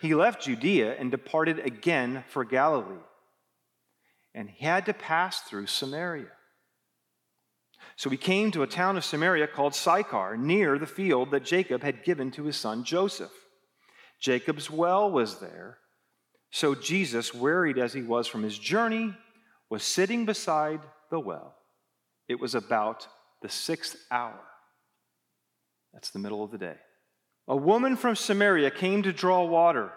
he 0.00 0.14
left 0.14 0.42
Judea 0.42 0.96
and 0.98 1.10
departed 1.10 1.58
again 1.60 2.24
for 2.28 2.44
Galilee. 2.44 3.04
And 4.34 4.48
he 4.48 4.64
had 4.64 4.86
to 4.86 4.94
pass 4.94 5.40
through 5.40 5.66
Samaria. 5.66 6.28
So 7.98 8.08
he 8.10 8.16
came 8.16 8.52
to 8.52 8.62
a 8.62 8.68
town 8.68 8.96
of 8.96 9.04
Samaria 9.04 9.48
called 9.48 9.74
Sychar, 9.74 10.36
near 10.36 10.78
the 10.78 10.86
field 10.86 11.32
that 11.32 11.44
Jacob 11.44 11.82
had 11.82 12.04
given 12.04 12.30
to 12.30 12.44
his 12.44 12.56
son 12.56 12.84
Joseph. 12.84 13.32
Jacob's 14.20 14.70
well 14.70 15.10
was 15.10 15.40
there. 15.40 15.78
So 16.52 16.76
Jesus, 16.76 17.34
wearied 17.34 17.76
as 17.76 17.92
he 17.92 18.02
was 18.02 18.28
from 18.28 18.44
his 18.44 18.56
journey, 18.56 19.16
was 19.68 19.82
sitting 19.82 20.26
beside 20.26 20.78
the 21.10 21.18
well. 21.18 21.56
It 22.28 22.38
was 22.38 22.54
about 22.54 23.08
the 23.42 23.48
sixth 23.48 23.96
hour. 24.12 24.38
That's 25.92 26.10
the 26.10 26.20
middle 26.20 26.44
of 26.44 26.52
the 26.52 26.58
day. 26.58 26.76
A 27.48 27.56
woman 27.56 27.96
from 27.96 28.14
Samaria 28.14 28.70
came 28.70 29.02
to 29.02 29.12
draw 29.12 29.44
water. 29.44 29.90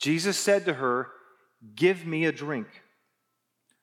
Jesus 0.00 0.36
said 0.36 0.64
to 0.64 0.74
her, 0.74 1.10
Give 1.76 2.04
me 2.04 2.24
a 2.24 2.32
drink. 2.32 2.66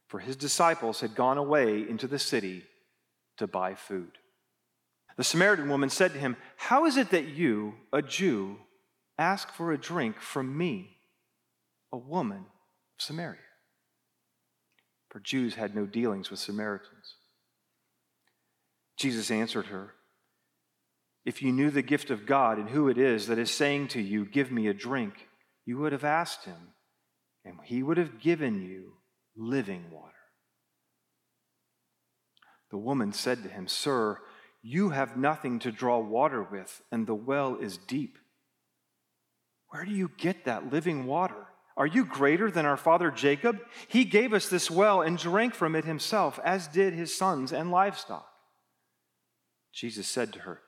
For 0.09 0.19
his 0.19 0.35
disciples 0.35 0.99
had 0.99 1.15
gone 1.15 1.37
away 1.37 1.87
into 1.87 2.07
the 2.07 2.19
city 2.19 2.65
to 3.41 3.47
buy 3.47 3.75
food. 3.75 4.11
The 5.17 5.23
Samaritan 5.23 5.67
woman 5.67 5.89
said 5.89 6.13
to 6.13 6.19
him, 6.19 6.37
How 6.55 6.85
is 6.85 6.95
it 6.95 7.09
that 7.09 7.27
you, 7.27 7.73
a 7.91 8.01
Jew, 8.01 8.57
ask 9.17 9.51
for 9.51 9.71
a 9.71 9.77
drink 9.77 10.19
from 10.19 10.57
me, 10.57 10.97
a 11.91 11.97
woman 11.97 12.37
of 12.37 12.99
Samaria? 12.99 13.39
For 15.09 15.19
Jews 15.19 15.55
had 15.55 15.75
no 15.75 15.85
dealings 15.85 16.31
with 16.31 16.39
Samaritans. 16.39 17.15
Jesus 18.97 19.29
answered 19.29 19.65
her, 19.65 19.93
If 21.25 21.41
you 21.41 21.51
knew 21.51 21.69
the 21.69 21.81
gift 21.81 22.09
of 22.09 22.25
God 22.25 22.57
and 22.57 22.69
who 22.69 22.87
it 22.87 22.97
is 22.97 23.27
that 23.27 23.39
is 23.39 23.51
saying 23.51 23.89
to 23.89 24.01
you, 24.01 24.25
Give 24.25 24.51
me 24.51 24.67
a 24.67 24.73
drink, 24.73 25.27
you 25.65 25.79
would 25.79 25.91
have 25.91 26.05
asked 26.05 26.45
him, 26.45 26.73
and 27.43 27.55
he 27.65 27.83
would 27.83 27.97
have 27.97 28.21
given 28.21 28.61
you 28.61 28.93
living 29.35 29.85
water. 29.91 30.20
The 32.71 32.77
woman 32.77 33.13
said 33.13 33.43
to 33.43 33.49
him, 33.49 33.67
Sir, 33.67 34.19
you 34.63 34.89
have 34.89 35.17
nothing 35.17 35.59
to 35.59 35.71
draw 35.71 35.99
water 35.99 36.41
with, 36.41 36.81
and 36.91 37.05
the 37.05 37.15
well 37.15 37.57
is 37.57 37.77
deep. 37.77 38.17
Where 39.69 39.85
do 39.85 39.91
you 39.91 40.11
get 40.17 40.45
that 40.45 40.71
living 40.71 41.05
water? 41.05 41.47
Are 41.77 41.87
you 41.87 42.05
greater 42.05 42.51
than 42.51 42.65
our 42.65 42.77
father 42.77 43.11
Jacob? 43.11 43.59
He 43.87 44.05
gave 44.05 44.33
us 44.33 44.49
this 44.49 44.69
well 44.69 45.01
and 45.01 45.17
drank 45.17 45.53
from 45.53 45.75
it 45.75 45.85
himself, 45.85 46.39
as 46.43 46.67
did 46.67 46.93
his 46.93 47.15
sons 47.15 47.51
and 47.51 47.71
livestock. 47.71 48.27
Jesus 49.73 50.07
said 50.07 50.33
to 50.33 50.39
her, 50.39 50.61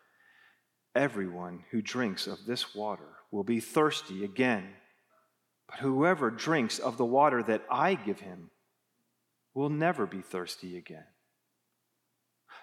Everyone 0.96 1.66
who 1.72 1.82
drinks 1.82 2.28
of 2.28 2.46
this 2.46 2.76
water 2.76 3.18
will 3.32 3.44
be 3.44 3.60
thirsty 3.60 4.24
again, 4.24 4.70
but 5.68 5.80
whoever 5.80 6.30
drinks 6.30 6.80
of 6.80 6.98
the 6.98 7.06
water 7.06 7.44
that 7.44 7.64
I 7.70 7.96
give 7.96 8.20
him 8.20 8.52
will 9.54 9.70
never 9.70 10.06
be 10.06 10.22
thirsty 10.22 10.78
again. 10.78 11.06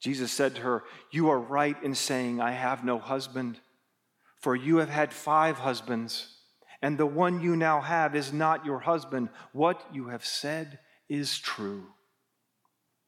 Jesus 0.00 0.30
said 0.30 0.56
to 0.56 0.62
her, 0.62 0.84
You 1.10 1.30
are 1.30 1.40
right 1.40 1.80
in 1.82 1.94
saying, 1.94 2.40
I 2.40 2.52
have 2.52 2.84
no 2.84 2.98
husband, 2.98 3.58
for 4.40 4.54
you 4.54 4.76
have 4.76 4.90
had 4.90 5.12
five 5.12 5.58
husbands, 5.58 6.34
and 6.80 6.96
the 6.96 7.06
one 7.06 7.40
you 7.40 7.56
now 7.56 7.80
have 7.80 8.14
is 8.14 8.32
not 8.32 8.64
your 8.64 8.78
husband. 8.78 9.30
What 9.52 9.84
you 9.92 10.08
have 10.08 10.24
said 10.24 10.78
is 11.08 11.38
true. 11.38 11.86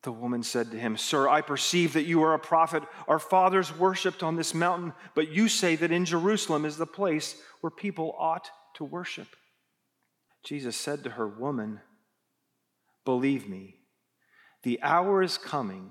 The 0.03 0.13
woman 0.13 0.43
said 0.43 0.71
to 0.71 0.79
him, 0.79 0.97
Sir, 0.97 1.29
I 1.29 1.43
perceive 1.43 1.93
that 1.93 2.07
you 2.07 2.23
are 2.23 2.35
a 2.35 2.39
prophet. 2.39 2.83
Our 3.07 3.19
fathers 3.19 3.77
worshipped 3.77 4.23
on 4.23 4.35
this 4.35 4.55
mountain, 4.55 4.95
but 5.15 5.29
you 5.29 5.47
say 5.47 5.77
that 5.77 5.93
in 5.93 6.07
Jerusalem 6.07 6.65
is 6.65 6.79
the 6.79 6.87
place 6.87 7.37
where 7.61 7.71
people 7.71 8.17
ought 8.19 8.51
to 8.77 8.85
worship. 8.85 9.29
Jesus 10.43 10.75
said 10.75 11.05
to 11.05 11.11
her, 11.11 11.29
Woman, 11.29 11.81
believe 13.05 13.47
me, 13.47 13.77
the 14.63 14.81
hour 14.83 15.23
is 15.23 15.37
coming 15.37 15.91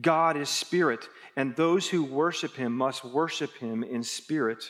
God 0.00 0.36
is 0.36 0.48
spirit, 0.48 1.08
and 1.36 1.54
those 1.54 1.88
who 1.88 2.02
worship 2.02 2.56
him 2.56 2.76
must 2.76 3.04
worship 3.04 3.56
him 3.58 3.84
in 3.84 4.02
spirit 4.02 4.64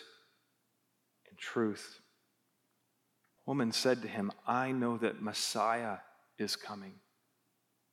and 1.28 1.38
truth. 1.38 2.00
Woman 3.46 3.72
said 3.72 4.02
to 4.02 4.08
him, 4.08 4.32
I 4.46 4.72
know 4.72 4.96
that 4.98 5.22
Messiah 5.22 5.98
is 6.38 6.56
coming, 6.56 6.94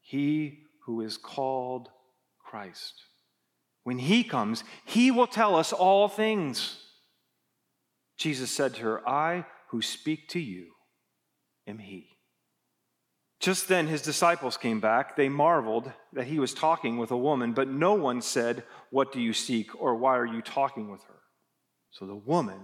he 0.02 0.64
who 0.86 1.02
is 1.02 1.18
called 1.18 1.90
Christ. 2.40 2.94
When 3.84 3.98
he 3.98 4.24
comes, 4.24 4.64
he 4.86 5.10
will 5.10 5.28
tell 5.28 5.56
us 5.56 5.74
all 5.74 6.08
things. 6.08 6.78
Jesus 8.18 8.52
said 8.52 8.76
to 8.76 8.82
her, 8.84 9.10
I 9.10 9.46
who 9.70 9.82
speak 9.82 10.28
to 10.30 10.40
you 10.40 10.74
am 11.66 11.80
he. 11.80 12.11
Just 13.42 13.68
then 13.68 13.88
his 13.88 14.04
disciples 14.04 14.56
came 14.56 14.80
back. 14.80 15.16
They 15.16 15.28
marveled 15.28 15.92
that 16.14 16.28
he 16.28 16.38
was 16.40 16.54
talking 16.54 16.98
with 16.98 17.10
a 17.10 17.18
woman, 17.18 17.54
but 17.54 17.68
no 17.68 17.96
one 17.96 18.22
said, 18.22 18.64
What 18.92 19.12
do 19.12 19.20
you 19.20 19.34
seek? 19.34 19.72
or 19.82 19.96
Why 19.96 20.16
are 20.18 20.28
you 20.28 20.44
talking 20.44 20.92
with 20.92 21.04
her? 21.06 21.20
So 21.90 22.06
the 22.06 22.16
woman 22.16 22.62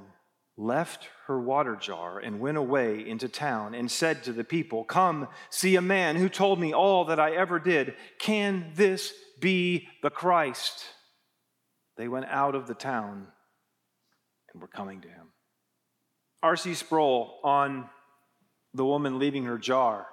left 0.55 1.09
her 1.25 1.39
water 1.39 1.75
jar 1.75 2.19
and 2.19 2.39
went 2.39 2.57
away 2.57 3.07
into 3.07 3.27
town 3.27 3.73
and 3.73 3.89
said 3.89 4.23
to 4.23 4.33
the 4.33 4.43
people, 4.43 4.83
Come, 4.83 5.27
see 5.49 5.75
a 5.75 5.81
man 5.81 6.15
who 6.15 6.29
told 6.29 6.59
me 6.59 6.73
all 6.73 7.05
that 7.05 7.19
I 7.19 7.31
ever 7.31 7.57
did. 7.57 7.95
Can 8.19 8.71
this 8.75 9.13
be 9.39 9.87
the 10.03 10.11
Christ? 10.11 10.85
They 11.97 12.07
went 12.07 12.27
out 12.27 12.53
of 12.53 12.67
the 12.67 12.75
town 12.75 13.27
and 14.53 14.61
were 14.61 14.67
coming 14.67 15.01
to 15.01 15.07
him. 15.07 15.29
R.C. 16.43 16.75
Sproul 16.75 17.39
on 17.43 17.89
the 18.75 18.85
woman 18.85 19.17
leaving 19.17 19.45
her 19.45 19.57
jar 19.57 20.05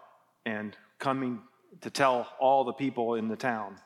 and 0.44 0.76
coming 0.98 1.40
to 1.80 1.90
tell 1.90 2.28
all 2.38 2.64
the 2.64 2.72
people 2.72 3.14
in 3.14 3.28
the 3.28 3.36
town. 3.36 3.76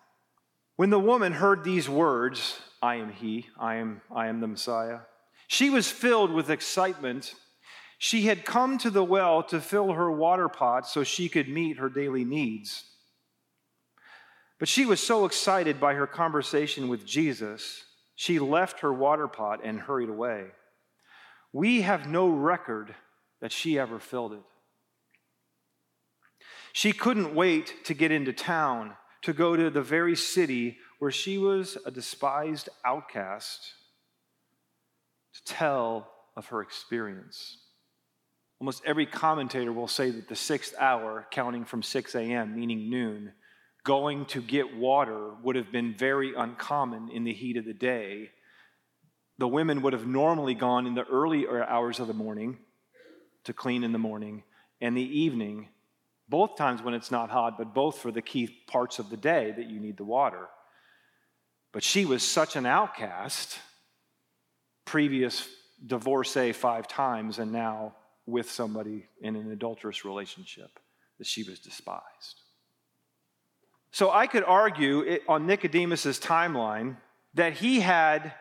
When 0.76 0.90
the 0.90 0.98
woman 0.98 1.32
heard 1.32 1.64
these 1.64 1.88
words, 1.88 2.58
I 2.80 2.96
am 2.96 3.12
he, 3.12 3.46
I 3.58 3.76
am, 3.76 4.00
I 4.14 4.28
am 4.28 4.40
the 4.40 4.46
Messiah, 4.46 5.00
she 5.48 5.70
was 5.70 5.90
filled 5.90 6.32
with 6.32 6.50
excitement. 6.50 7.34
She 7.98 8.22
had 8.22 8.44
come 8.44 8.78
to 8.78 8.90
the 8.90 9.02
well 9.02 9.42
to 9.44 9.60
fill 9.60 9.92
her 9.92 10.10
water 10.10 10.48
pot 10.48 10.86
so 10.86 11.02
she 11.02 11.28
could 11.28 11.48
meet 11.48 11.78
her 11.78 11.88
daily 11.88 12.24
needs. 12.24 12.84
But 14.58 14.68
she 14.68 14.86
was 14.86 15.00
so 15.00 15.24
excited 15.24 15.80
by 15.80 15.94
her 15.94 16.06
conversation 16.06 16.88
with 16.88 17.06
Jesus, 17.06 17.84
she 18.14 18.38
left 18.38 18.80
her 18.80 18.92
water 18.92 19.28
pot 19.28 19.60
and 19.64 19.80
hurried 19.80 20.08
away. 20.08 20.46
We 21.52 21.80
have 21.82 22.08
no 22.08 22.28
record 22.28 22.94
that 23.40 23.52
she 23.52 23.78
ever 23.78 23.98
filled 23.98 24.32
it. 24.32 24.42
She 26.72 26.92
couldn't 26.92 27.34
wait 27.34 27.84
to 27.84 27.94
get 27.94 28.12
into 28.12 28.32
town, 28.32 28.94
to 29.22 29.32
go 29.32 29.56
to 29.56 29.70
the 29.70 29.82
very 29.82 30.16
city 30.16 30.78
where 30.98 31.10
she 31.10 31.38
was 31.38 31.76
a 31.86 31.90
despised 31.90 32.68
outcast, 32.84 33.72
to 35.34 35.44
tell 35.44 36.10
of 36.36 36.46
her 36.46 36.60
experience. 36.62 37.58
Almost 38.60 38.82
every 38.84 39.06
commentator 39.06 39.72
will 39.72 39.88
say 39.88 40.10
that 40.10 40.28
the 40.28 40.36
sixth 40.36 40.74
hour, 40.78 41.26
counting 41.30 41.64
from 41.64 41.82
6 41.82 42.14
a.m., 42.14 42.56
meaning 42.56 42.90
noon, 42.90 43.32
going 43.84 44.26
to 44.26 44.42
get 44.42 44.76
water 44.76 45.34
would 45.42 45.56
have 45.56 45.70
been 45.70 45.94
very 45.96 46.34
uncommon 46.34 47.10
in 47.10 47.24
the 47.24 47.32
heat 47.32 47.56
of 47.56 47.64
the 47.64 47.72
day. 47.72 48.30
The 49.38 49.48
women 49.48 49.82
would 49.82 49.92
have 49.92 50.06
normally 50.06 50.54
gone 50.54 50.86
in 50.86 50.94
the 50.94 51.04
early 51.04 51.46
hours 51.48 52.00
of 52.00 52.08
the 52.08 52.14
morning 52.14 52.58
to 53.44 53.52
clean 53.52 53.84
in 53.84 53.92
the 53.92 53.98
morning, 53.98 54.42
and 54.80 54.96
the 54.96 55.20
evening 55.20 55.68
both 56.28 56.56
times 56.56 56.82
when 56.82 56.94
it's 56.94 57.10
not 57.10 57.30
hot, 57.30 57.56
but 57.56 57.74
both 57.74 57.98
for 57.98 58.10
the 58.10 58.22
key 58.22 58.48
parts 58.66 58.98
of 58.98 59.10
the 59.10 59.16
day 59.16 59.52
that 59.56 59.66
you 59.66 59.80
need 59.80 59.96
the 59.96 60.04
water. 60.04 60.48
But 61.72 61.82
she 61.82 62.04
was 62.04 62.22
such 62.22 62.56
an 62.56 62.66
outcast, 62.66 63.58
previous 64.84 65.48
divorcee 65.84 66.52
five 66.52 66.88
times, 66.88 67.38
and 67.38 67.52
now 67.52 67.94
with 68.26 68.50
somebody 68.50 69.06
in 69.20 69.36
an 69.36 69.50
adulterous 69.50 70.04
relationship, 70.04 70.78
that 71.18 71.26
she 71.26 71.42
was 71.42 71.58
despised. 71.58 72.42
So 73.90 74.10
I 74.10 74.26
could 74.26 74.44
argue 74.44 75.00
it, 75.00 75.22
on 75.28 75.46
Nicodemus's 75.46 76.20
timeline 76.20 76.96
that 77.34 77.54
he 77.54 77.80
had 77.80 78.34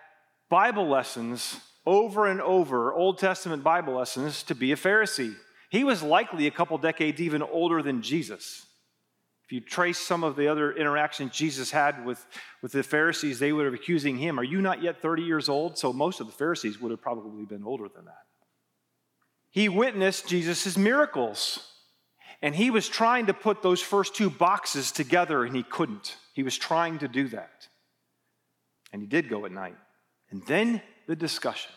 Bible 0.50 0.88
lessons 0.88 1.60
over 1.86 2.28
and 2.28 2.42
over, 2.42 2.94
Old 2.94 3.18
Testament 3.18 3.64
Bible 3.64 3.94
lessons, 3.94 4.44
to 4.44 4.56
be 4.56 4.72
a 4.74 4.76
Pharisee. 4.76 5.36
He 5.70 5.84
was 5.84 6.02
likely 6.02 6.48
a 6.48 6.52
couple 6.52 6.78
decades 6.78 7.20
even 7.22 7.42
older 7.42 7.82
than 7.82 8.02
Jesus. 8.02 8.66
If 9.46 9.54
you 9.54 9.62
trace 9.62 9.98
some 9.98 10.24
of 10.24 10.36
the 10.36 10.50
other 10.50 10.74
interactions 10.74 11.32
Jesus 11.32 11.72
had 11.72 12.06
with, 12.06 12.26
with 12.62 12.74
the 12.74 12.84
Pharisees, 12.84 13.40
they 13.40 13.54
would 13.54 13.66
have 13.66 13.74
accusing 13.74 14.18
him, 14.18 14.40
Are 14.40 14.44
you 14.44 14.62
not 14.62 14.82
yet 14.82 15.02
30 15.02 15.24
years 15.24 15.48
old? 15.48 15.78
So 15.78 15.94
most 15.94 16.20
of 16.20 16.28
the 16.28 16.34
Pharisees 16.34 16.82
would 16.82 16.92
have 16.92 17.02
probably 17.02 17.46
been 17.46 17.64
older 17.64 17.88
than 17.88 18.06
that. 18.06 18.26
He 19.50 19.70
witnessed 19.70 20.28
Jesus' 20.28 20.78
miracles. 20.78 21.60
And 22.42 22.56
he 22.56 22.70
was 22.70 22.88
trying 22.88 23.28
to 23.28 23.34
put 23.34 23.64
those 23.64 23.82
first 23.82 24.16
two 24.16 24.30
boxes 24.30 24.92
together, 24.92 25.44
and 25.44 25.56
he 25.56 25.64
couldn't. 25.64 26.16
He 26.34 26.44
was 26.44 26.58
trying 26.58 27.00
to 27.00 27.08
do 27.08 27.30
that. 27.30 27.68
And 28.94 29.02
he 29.02 29.08
did 29.08 29.30
go 29.30 29.46
at 29.46 29.52
night. 29.52 29.78
And 30.30 30.46
then 30.46 30.82
the 31.08 31.16
discussion 31.16 31.72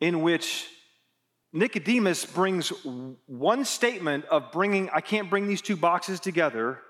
in 0.00 0.22
which 0.22 0.68
Nicodemus 1.54 2.26
brings 2.26 2.70
one 3.26 3.64
statement 3.64 4.24
of 4.24 4.50
bringing, 4.50 4.90
I 4.90 5.00
can't 5.00 5.30
bring 5.30 5.46
these 5.46 5.62
two 5.62 5.76
boxes 5.76 6.18
together. 6.18 6.80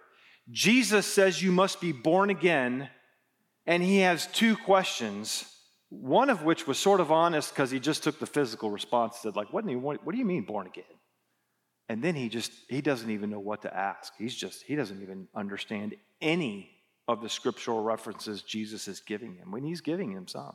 Jesus 0.51 1.07
says 1.07 1.43
you 1.43 1.53
must 1.53 1.83
be 1.83 1.93
born 1.93 2.31
again, 2.31 2.89
and 3.67 3.83
he 3.83 3.99
has 3.99 4.27
two 4.29 4.57
questions, 4.57 5.45
one 5.91 6.31
of 6.31 6.45
which 6.45 6.67
was 6.67 6.79
sort 6.79 7.01
of 7.01 7.13
honest 7.13 7.51
because 7.53 7.71
he 7.71 7.79
just 7.79 8.03
took 8.03 8.19
the 8.19 8.27
physical 8.27 8.71
response, 8.71 9.19
said, 9.19 9.37
like, 9.37 9.53
what 9.53 9.67
do, 9.67 9.71
you, 9.71 9.79
what 9.79 10.11
do 10.11 10.17
you 10.17 10.25
mean 10.25 10.45
born 10.45 10.67
again? 10.67 10.85
And 11.91 12.03
then 12.03 12.15
he 12.15 12.31
just, 12.31 12.51
he 12.71 12.81
doesn't 12.81 13.11
even 13.11 13.29
know 13.29 13.41
what 13.41 13.61
to 13.63 13.77
ask. 13.77 14.15
He's 14.17 14.35
just, 14.35 14.63
he 14.63 14.77
doesn't 14.77 15.03
even 15.03 15.29
understand 15.35 15.95
any 16.23 16.71
of 17.07 17.21
the 17.21 17.29
scriptural 17.29 17.83
references 17.83 18.41
Jesus 18.41 18.89
is 18.89 19.01
giving 19.01 19.35
him 19.35 19.51
when 19.51 19.63
he's 19.63 19.83
giving 19.83 20.11
him 20.11 20.27
some. 20.27 20.55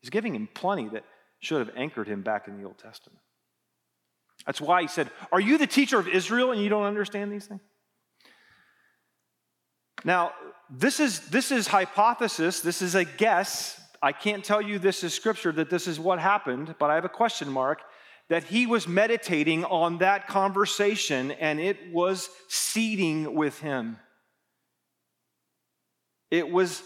He's 0.00 0.10
giving 0.10 0.36
him 0.36 0.48
plenty 0.54 0.88
that 0.90 1.02
should 1.46 1.66
have 1.66 1.76
anchored 1.76 2.08
him 2.08 2.22
back 2.22 2.48
in 2.48 2.58
the 2.60 2.66
Old 2.66 2.76
Testament. 2.78 3.20
That's 4.44 4.60
why 4.60 4.82
he 4.82 4.88
said, 4.88 5.10
Are 5.30 5.40
you 5.40 5.58
the 5.58 5.66
teacher 5.66 5.98
of 5.98 6.08
Israel 6.08 6.50
and 6.50 6.60
you 6.60 6.68
don't 6.68 6.84
understand 6.84 7.32
these 7.32 7.46
things? 7.46 7.60
Now, 10.04 10.32
this 10.68 11.00
is, 11.00 11.20
this 11.28 11.50
is 11.50 11.68
hypothesis, 11.68 12.60
this 12.60 12.82
is 12.82 12.94
a 12.94 13.04
guess. 13.04 13.80
I 14.02 14.12
can't 14.12 14.44
tell 14.44 14.60
you 14.60 14.78
this 14.78 15.02
is 15.04 15.14
scripture 15.14 15.52
that 15.52 15.70
this 15.70 15.86
is 15.86 15.98
what 15.98 16.18
happened, 16.18 16.74
but 16.78 16.90
I 16.90 16.96
have 16.96 17.04
a 17.04 17.08
question 17.08 17.48
mark 17.48 17.80
that 18.28 18.44
he 18.44 18.66
was 18.66 18.88
meditating 18.88 19.64
on 19.64 19.98
that 19.98 20.26
conversation 20.26 21.30
and 21.30 21.60
it 21.60 21.92
was 21.92 22.28
seeding 22.48 23.34
with 23.34 23.60
him. 23.60 23.98
It 26.30 26.50
was 26.50 26.82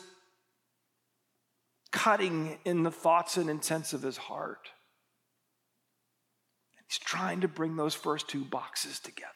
cutting 1.90 2.58
in 2.64 2.82
the 2.82 2.90
thoughts 2.90 3.36
and 3.36 3.50
intents 3.50 3.92
of 3.92 4.02
his 4.02 4.16
heart. 4.16 4.70
He's 6.86 6.98
trying 6.98 7.42
to 7.42 7.48
bring 7.48 7.76
those 7.76 7.94
first 7.94 8.28
two 8.28 8.44
boxes 8.44 8.98
together. 8.98 9.30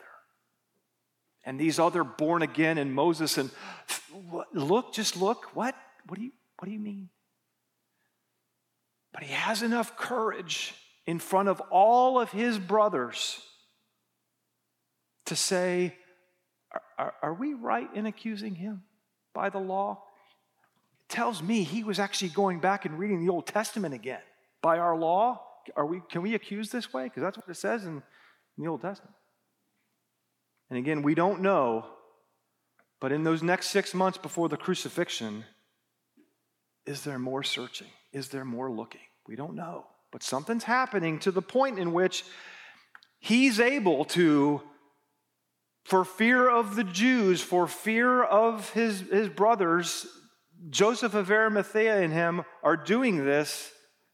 And 1.44 1.60
these 1.60 1.78
other 1.78 2.04
born 2.04 2.42
again 2.42 2.78
and 2.78 2.94
Moses 2.94 3.38
and 3.38 3.50
look, 4.52 4.92
just 4.92 5.16
look, 5.16 5.54
what? 5.54 5.74
What 6.06 6.18
do 6.18 6.24
you 6.24 6.32
what 6.58 6.66
do 6.66 6.72
you 6.72 6.80
mean? 6.80 7.10
But 9.12 9.22
he 9.22 9.32
has 9.32 9.62
enough 9.62 9.96
courage 9.96 10.74
in 11.06 11.18
front 11.18 11.48
of 11.48 11.60
all 11.70 12.18
of 12.18 12.32
his 12.32 12.58
brothers 12.58 13.40
to 15.26 15.36
say, 15.36 15.94
Are, 16.72 16.82
are, 16.98 17.14
are 17.22 17.34
we 17.34 17.54
right 17.54 17.88
in 17.94 18.06
accusing 18.06 18.54
him 18.54 18.84
by 19.34 19.50
the 19.50 19.58
law? 19.58 20.02
Tells 21.14 21.44
me 21.44 21.62
he 21.62 21.84
was 21.84 22.00
actually 22.00 22.30
going 22.30 22.58
back 22.58 22.86
and 22.86 22.98
reading 22.98 23.24
the 23.24 23.30
Old 23.30 23.46
Testament 23.46 23.94
again. 23.94 24.18
By 24.60 24.78
our 24.78 24.96
law, 24.96 25.40
are 25.76 25.86
we, 25.86 26.02
can 26.10 26.22
we 26.22 26.34
accuse 26.34 26.70
this 26.70 26.92
way? 26.92 27.04
Because 27.04 27.22
that's 27.22 27.38
what 27.38 27.48
it 27.48 27.54
says 27.54 27.84
in, 27.84 28.02
in 28.58 28.64
the 28.64 28.66
Old 28.66 28.82
Testament. 28.82 29.14
And 30.70 30.76
again, 30.76 31.02
we 31.02 31.14
don't 31.14 31.40
know, 31.40 31.86
but 33.00 33.12
in 33.12 33.22
those 33.22 33.44
next 33.44 33.68
six 33.68 33.94
months 33.94 34.18
before 34.18 34.48
the 34.48 34.56
crucifixion, 34.56 35.44
is 36.84 37.04
there 37.04 37.20
more 37.20 37.44
searching? 37.44 37.86
Is 38.12 38.30
there 38.30 38.44
more 38.44 38.68
looking? 38.68 39.06
We 39.28 39.36
don't 39.36 39.54
know. 39.54 39.86
But 40.10 40.24
something's 40.24 40.64
happening 40.64 41.20
to 41.20 41.30
the 41.30 41.42
point 41.42 41.78
in 41.78 41.92
which 41.92 42.24
he's 43.20 43.60
able 43.60 44.04
to, 44.06 44.62
for 45.84 46.04
fear 46.04 46.50
of 46.50 46.74
the 46.74 46.82
Jews, 46.82 47.40
for 47.40 47.68
fear 47.68 48.20
of 48.24 48.70
his, 48.70 49.02
his 49.02 49.28
brothers, 49.28 50.08
Joseph 50.70 51.14
of 51.14 51.30
Arimathea 51.30 52.00
and 52.00 52.12
him 52.12 52.42
are 52.62 52.76
doing 52.76 53.24
this. 53.24 53.70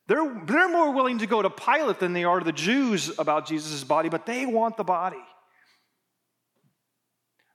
They're, 0.06 0.42
they're 0.44 0.68
more 0.68 0.92
willing 0.92 1.18
to 1.18 1.26
go 1.26 1.40
to 1.40 1.50
Pilate 1.50 2.00
than 2.00 2.12
they 2.12 2.24
are 2.24 2.40
to 2.40 2.44
the 2.44 2.52
Jews 2.52 3.16
about 3.18 3.46
Jesus' 3.46 3.84
body, 3.84 4.08
but 4.08 4.26
they 4.26 4.46
want 4.46 4.76
the 4.76 4.84
body. 4.84 5.22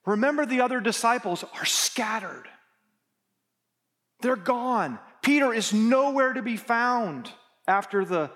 Remember, 0.05 0.45
the 0.45 0.61
other 0.61 0.79
disciples 0.79 1.43
are 1.43 1.65
scattered. 1.65 2.45
They're 4.21 4.35
gone. 4.35 4.99
Peter 5.21 5.53
is 5.53 5.73
nowhere 5.73 6.33
to 6.33 6.41
be 6.41 6.55
found 6.55 7.29
after 7.67 8.05
the, 8.05 8.31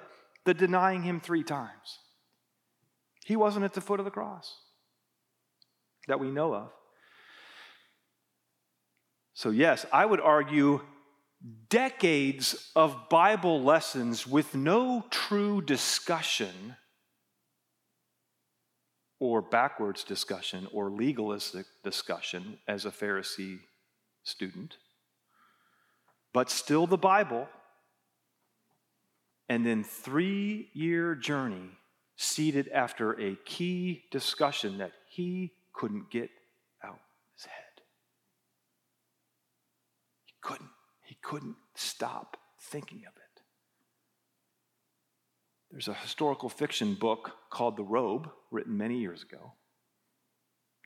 the 0.45 0.53
denying 0.53 1.03
him 1.03 1.21
three 1.21 1.43
times. 1.43 1.99
He 3.25 3.35
wasn't 3.35 3.65
at 3.65 3.73
the 3.73 3.81
foot 3.81 3.99
of 3.99 4.05
the 4.05 4.11
cross 4.11 4.57
that 6.07 6.19
we 6.19 6.31
know 6.31 6.53
of. 6.53 6.71
So, 9.39 9.51
yes, 9.51 9.85
I 9.93 10.05
would 10.05 10.19
argue 10.19 10.81
decades 11.69 12.71
of 12.75 13.07
Bible 13.07 13.63
lessons 13.63 14.27
with 14.27 14.53
no 14.53 15.05
true 15.11 15.61
discussion 15.61 16.75
or 19.17 19.41
backwards 19.41 20.03
discussion 20.03 20.67
or 20.73 20.91
legalistic 20.91 21.67
discussion 21.85 22.57
as 22.67 22.83
a 22.83 22.91
Pharisee 22.91 23.59
student, 24.23 24.75
but 26.33 26.49
still 26.49 26.85
the 26.85 26.97
Bible 26.97 27.47
and 29.47 29.65
then 29.65 29.85
three 29.85 30.67
year 30.73 31.15
journey 31.15 31.69
seated 32.17 32.67
after 32.73 33.13
a 33.13 33.37
key 33.45 34.03
discussion 34.11 34.79
that 34.79 34.91
he 35.07 35.53
couldn't 35.71 36.11
get 36.11 36.29
out 36.83 36.95
of 36.95 36.99
his 37.37 37.45
head. 37.45 37.68
Couldn't. 40.41 40.69
He 41.03 41.17
couldn't 41.21 41.55
stop 41.75 42.37
thinking 42.61 42.99
of 42.99 43.13
it. 43.15 43.41
There's 45.71 45.87
a 45.87 45.93
historical 45.93 46.49
fiction 46.49 46.95
book 46.95 47.31
called 47.49 47.77
The 47.77 47.83
Robe, 47.83 48.29
written 48.51 48.77
many 48.77 48.97
years 48.97 49.23
ago, 49.23 49.53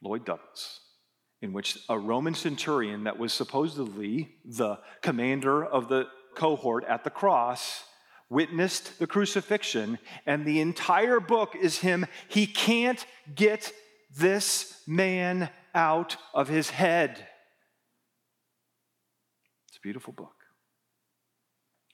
Lloyd 0.01 0.25
Douglas, 0.25 0.81
in 1.41 1.53
which 1.53 1.77
a 1.87 1.97
Roman 1.97 2.35
centurion 2.35 3.05
that 3.05 3.17
was 3.17 3.31
supposedly 3.31 4.35
the 4.43 4.79
commander 5.01 5.63
of 5.63 5.87
the 5.87 6.07
cohort 6.35 6.83
at 6.85 7.03
the 7.03 7.09
cross 7.09 7.83
witnessed 8.29 8.99
the 8.99 9.07
crucifixion, 9.07 9.99
and 10.25 10.43
the 10.43 10.59
entire 10.59 11.19
book 11.19 11.55
is 11.55 11.79
him. 11.79 12.05
He 12.27 12.47
can't 12.47 13.05
get 13.33 13.71
this 14.17 14.81
man 14.87 15.49
out 15.75 16.17
of 16.33 16.49
his 16.49 16.71
head. 16.71 17.27
Beautiful 19.83 20.13
book. 20.13 20.33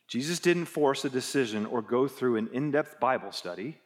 Jesus 0.08 0.40
didn't 0.40 0.66
force 0.66 1.04
a 1.06 1.10
decision 1.10 1.66
or 1.66 1.82
go 1.82 2.08
through 2.08 2.38
an 2.38 2.50
in 2.54 2.72
depth 2.72 3.00
Bible 3.00 3.32
study. 3.32 3.80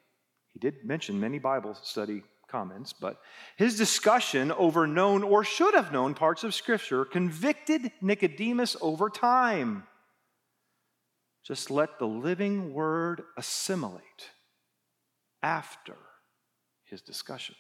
He 0.51 0.60
did 0.60 0.86
mention 0.86 1.20
many 1.20 1.39
Bible 1.39 1.74
study 1.82 2.24
comments, 2.47 2.93
but 2.93 3.20
his 3.58 3.78
discussion 3.78 4.51
over 4.51 4.86
known 4.86 5.24
or 5.24 5.43
should 5.43 5.74
have 5.74 5.91
known 5.91 6.14
parts 6.14 6.43
of 6.43 6.54
Scripture 6.54 7.04
convicted 7.04 7.91
Nicodemus 8.01 8.76
over 8.82 9.10
time. 9.10 9.84
Just 11.43 11.72
let 11.72 11.97
the 11.97 12.08
living 12.08 12.74
word 12.74 13.24
assimilate 13.38 14.32
after 15.41 15.95
his 16.86 17.01
discussion. 17.01 17.56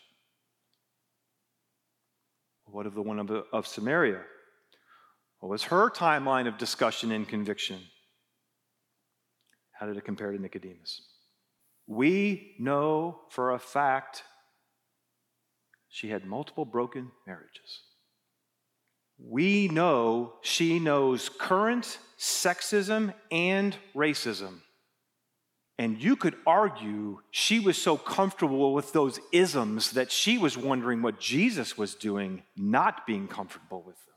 What 2.65 2.85
of 2.85 2.93
the 2.93 3.01
one 3.01 3.19
of, 3.19 3.29
of 3.51 3.67
Samaria? 3.67 4.21
What 5.43 5.49
was 5.49 5.63
her 5.63 5.89
timeline 5.89 6.47
of 6.47 6.57
discussion 6.57 7.11
and 7.11 7.27
conviction? 7.27 7.81
How 9.73 9.85
did 9.85 9.97
it 9.97 10.05
compare 10.05 10.31
to 10.31 10.41
Nicodemus? 10.41 11.01
We 11.85 12.55
know 12.59 13.19
for 13.29 13.51
a 13.51 13.59
fact 13.59 14.23
she 15.89 16.07
had 16.07 16.23
multiple 16.23 16.63
broken 16.63 17.11
marriages. 17.27 17.81
we 19.19 19.67
know 19.67 20.35
she 20.43 20.79
knows 20.79 21.27
current 21.27 21.97
sexism 22.17 23.13
and 23.29 23.75
racism. 23.93 24.61
And 25.77 26.01
you 26.01 26.15
could 26.15 26.37
argue 26.47 27.19
she 27.31 27.59
was 27.59 27.77
so 27.77 27.97
comfortable 27.97 28.73
with 28.73 28.93
those 28.93 29.19
isms 29.33 29.91
that 29.91 30.09
she 30.09 30.37
was 30.37 30.57
wondering 30.57 31.01
what 31.01 31.19
Jesus 31.19 31.77
was 31.77 31.95
doing, 31.95 32.43
not 32.55 33.05
being 33.05 33.27
comfortable 33.27 33.83
with 33.85 33.97
them. 34.05 34.12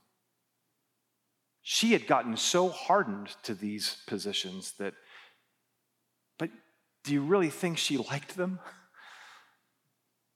She 1.69 1.91
had 1.91 2.07
gotten 2.07 2.37
so 2.37 2.69
hardened 2.69 3.27
to 3.43 3.53
these 3.53 3.97
positions 4.07 4.71
that, 4.79 4.93
but 6.39 6.49
do 7.03 7.11
you 7.11 7.21
really 7.21 7.49
think 7.49 7.77
she 7.77 7.97
liked 7.97 8.37
them? 8.37 8.59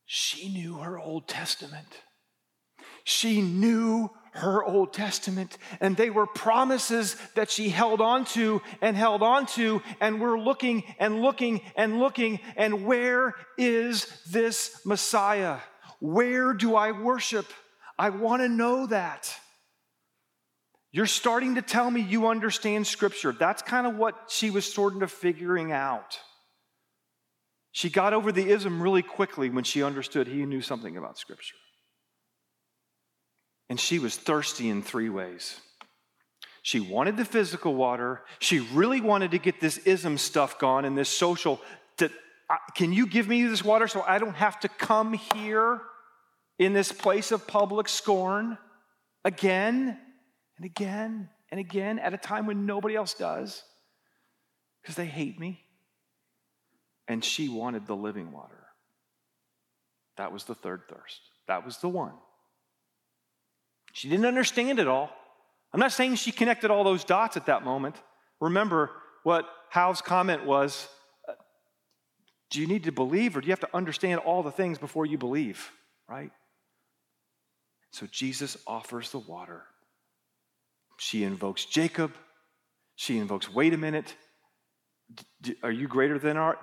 She 0.05 0.49
knew 0.49 0.79
her 0.79 0.99
Old 0.99 1.29
Testament. 1.29 2.01
She 3.05 3.41
knew 3.41 4.09
her 4.33 4.61
Old 4.61 4.91
Testament, 4.91 5.57
and 5.79 5.95
they 5.95 6.09
were 6.09 6.27
promises 6.27 7.15
that 7.35 7.49
she 7.49 7.69
held 7.69 8.01
on 8.01 8.25
to 8.25 8.61
and 8.81 8.97
held 8.97 9.23
on 9.23 9.45
to, 9.55 9.81
and 10.01 10.19
we're 10.19 10.37
looking 10.37 10.83
and 10.99 11.21
looking 11.21 11.61
and 11.77 11.97
looking, 11.97 12.41
and 12.57 12.85
where 12.85 13.35
is 13.57 14.05
this 14.29 14.81
Messiah? 14.85 15.59
Where 16.01 16.53
do 16.53 16.75
I 16.75 16.91
worship? 16.91 17.45
I 17.97 18.09
want 18.09 18.41
to 18.41 18.49
know 18.49 18.85
that. 18.87 19.33
You're 20.91 21.05
starting 21.05 21.55
to 21.55 21.61
tell 21.61 21.89
me 21.89 22.01
you 22.01 22.27
understand 22.27 22.85
Scripture. 22.85 23.31
That's 23.31 23.61
kind 23.61 23.87
of 23.87 23.95
what 23.95 24.15
she 24.27 24.49
was 24.49 24.71
sort 24.71 25.01
of 25.01 25.11
figuring 25.11 25.71
out. 25.71 26.19
She 27.71 27.89
got 27.89 28.13
over 28.13 28.31
the 28.31 28.49
ism 28.49 28.81
really 28.81 29.01
quickly 29.01 29.49
when 29.49 29.63
she 29.63 29.83
understood 29.83 30.27
he 30.27 30.45
knew 30.45 30.61
something 30.61 30.97
about 30.97 31.17
Scripture. 31.17 31.55
And 33.69 33.79
she 33.79 33.99
was 33.99 34.17
thirsty 34.17 34.67
in 34.67 34.81
three 34.81 35.09
ways. 35.09 35.61
She 36.61 36.81
wanted 36.81 37.15
the 37.15 37.23
physical 37.23 37.73
water. 37.73 38.21
She 38.39 38.59
really 38.59 38.99
wanted 38.99 39.31
to 39.31 39.39
get 39.39 39.61
this 39.61 39.77
ism 39.79 40.17
stuff 40.17 40.59
gone 40.59 40.83
and 40.83 40.97
this 40.97 41.09
social. 41.09 41.61
Uh, 42.51 42.57
can 42.75 42.91
you 42.91 43.07
give 43.07 43.29
me 43.29 43.45
this 43.45 43.63
water 43.63 43.87
so 43.87 44.03
I 44.05 44.19
don't 44.19 44.35
have 44.35 44.59
to 44.59 44.67
come 44.67 45.13
here 45.13 45.79
in 46.59 46.73
this 46.73 46.91
place 46.91 47.31
of 47.31 47.47
public 47.47 47.87
scorn 47.87 48.57
again 49.23 49.97
and 50.61 50.69
again 50.69 51.27
and 51.49 51.59
again 51.59 51.97
at 51.97 52.13
a 52.13 52.17
time 52.17 52.45
when 52.45 52.67
nobody 52.67 52.95
else 52.95 53.15
does 53.15 53.63
because 54.81 54.95
they 54.95 55.07
hate 55.07 55.39
me? 55.39 55.59
And 57.07 57.25
she 57.25 57.49
wanted 57.49 57.87
the 57.87 57.95
living 57.95 58.31
water. 58.31 58.67
That 60.17 60.31
was 60.31 60.43
the 60.43 60.53
third 60.53 60.83
thirst. 60.87 61.19
That 61.47 61.65
was 61.65 61.79
the 61.79 61.89
one. 61.89 62.13
She 63.93 64.07
didn't 64.07 64.27
understand 64.27 64.77
it 64.77 64.87
all. 64.87 65.09
I'm 65.73 65.79
not 65.79 65.93
saying 65.93 66.15
she 66.15 66.31
connected 66.31 66.69
all 66.69 66.83
those 66.83 67.03
dots 67.03 67.37
at 67.37 67.47
that 67.47 67.63
moment. 67.63 67.95
Remember 68.39 68.91
what 69.23 69.45
Hal's 69.69 70.01
comment 70.03 70.45
was 70.45 70.87
uh, 71.27 71.33
do 72.51 72.61
you 72.61 72.67
need 72.67 72.83
to 72.83 72.91
believe 72.91 73.35
or 73.35 73.41
do 73.41 73.47
you 73.47 73.51
have 73.51 73.61
to 73.61 73.75
understand 73.75 74.19
all 74.19 74.43
the 74.43 74.51
things 74.51 74.77
before 74.77 75.07
you 75.07 75.17
believe, 75.17 75.71
right? 76.07 76.31
So 77.93 78.05
Jesus 78.05 78.57
offers 78.67 79.09
the 79.09 79.19
water. 79.19 79.63
She 81.01 81.23
invokes 81.23 81.65
Jacob. 81.65 82.13
She 82.95 83.17
invokes, 83.17 83.51
wait 83.51 83.73
a 83.73 83.77
minute, 83.77 84.15
are 85.63 85.71
you 85.71 85.87
greater 85.87 86.17
than 86.17 86.37
our 86.37 86.57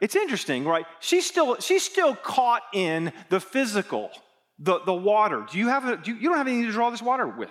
it's 0.00 0.16
interesting 0.16 0.64
right 0.64 0.84
she's 0.98 1.24
still 1.24 1.60
she's 1.60 1.84
still 1.84 2.16
caught 2.16 2.62
in 2.72 3.12
the 3.28 3.38
physical 3.38 4.10
the, 4.58 4.80
the 4.80 4.94
water. 4.94 5.46
Do 5.50 5.58
you 5.58 5.68
have 5.68 5.86
a, 5.86 5.96
do 5.96 6.12
you, 6.12 6.16
you 6.16 6.28
don't 6.28 6.38
have 6.38 6.46
anything 6.46 6.66
to 6.66 6.72
draw 6.72 6.90
this 6.90 7.02
water 7.02 7.26
with. 7.26 7.50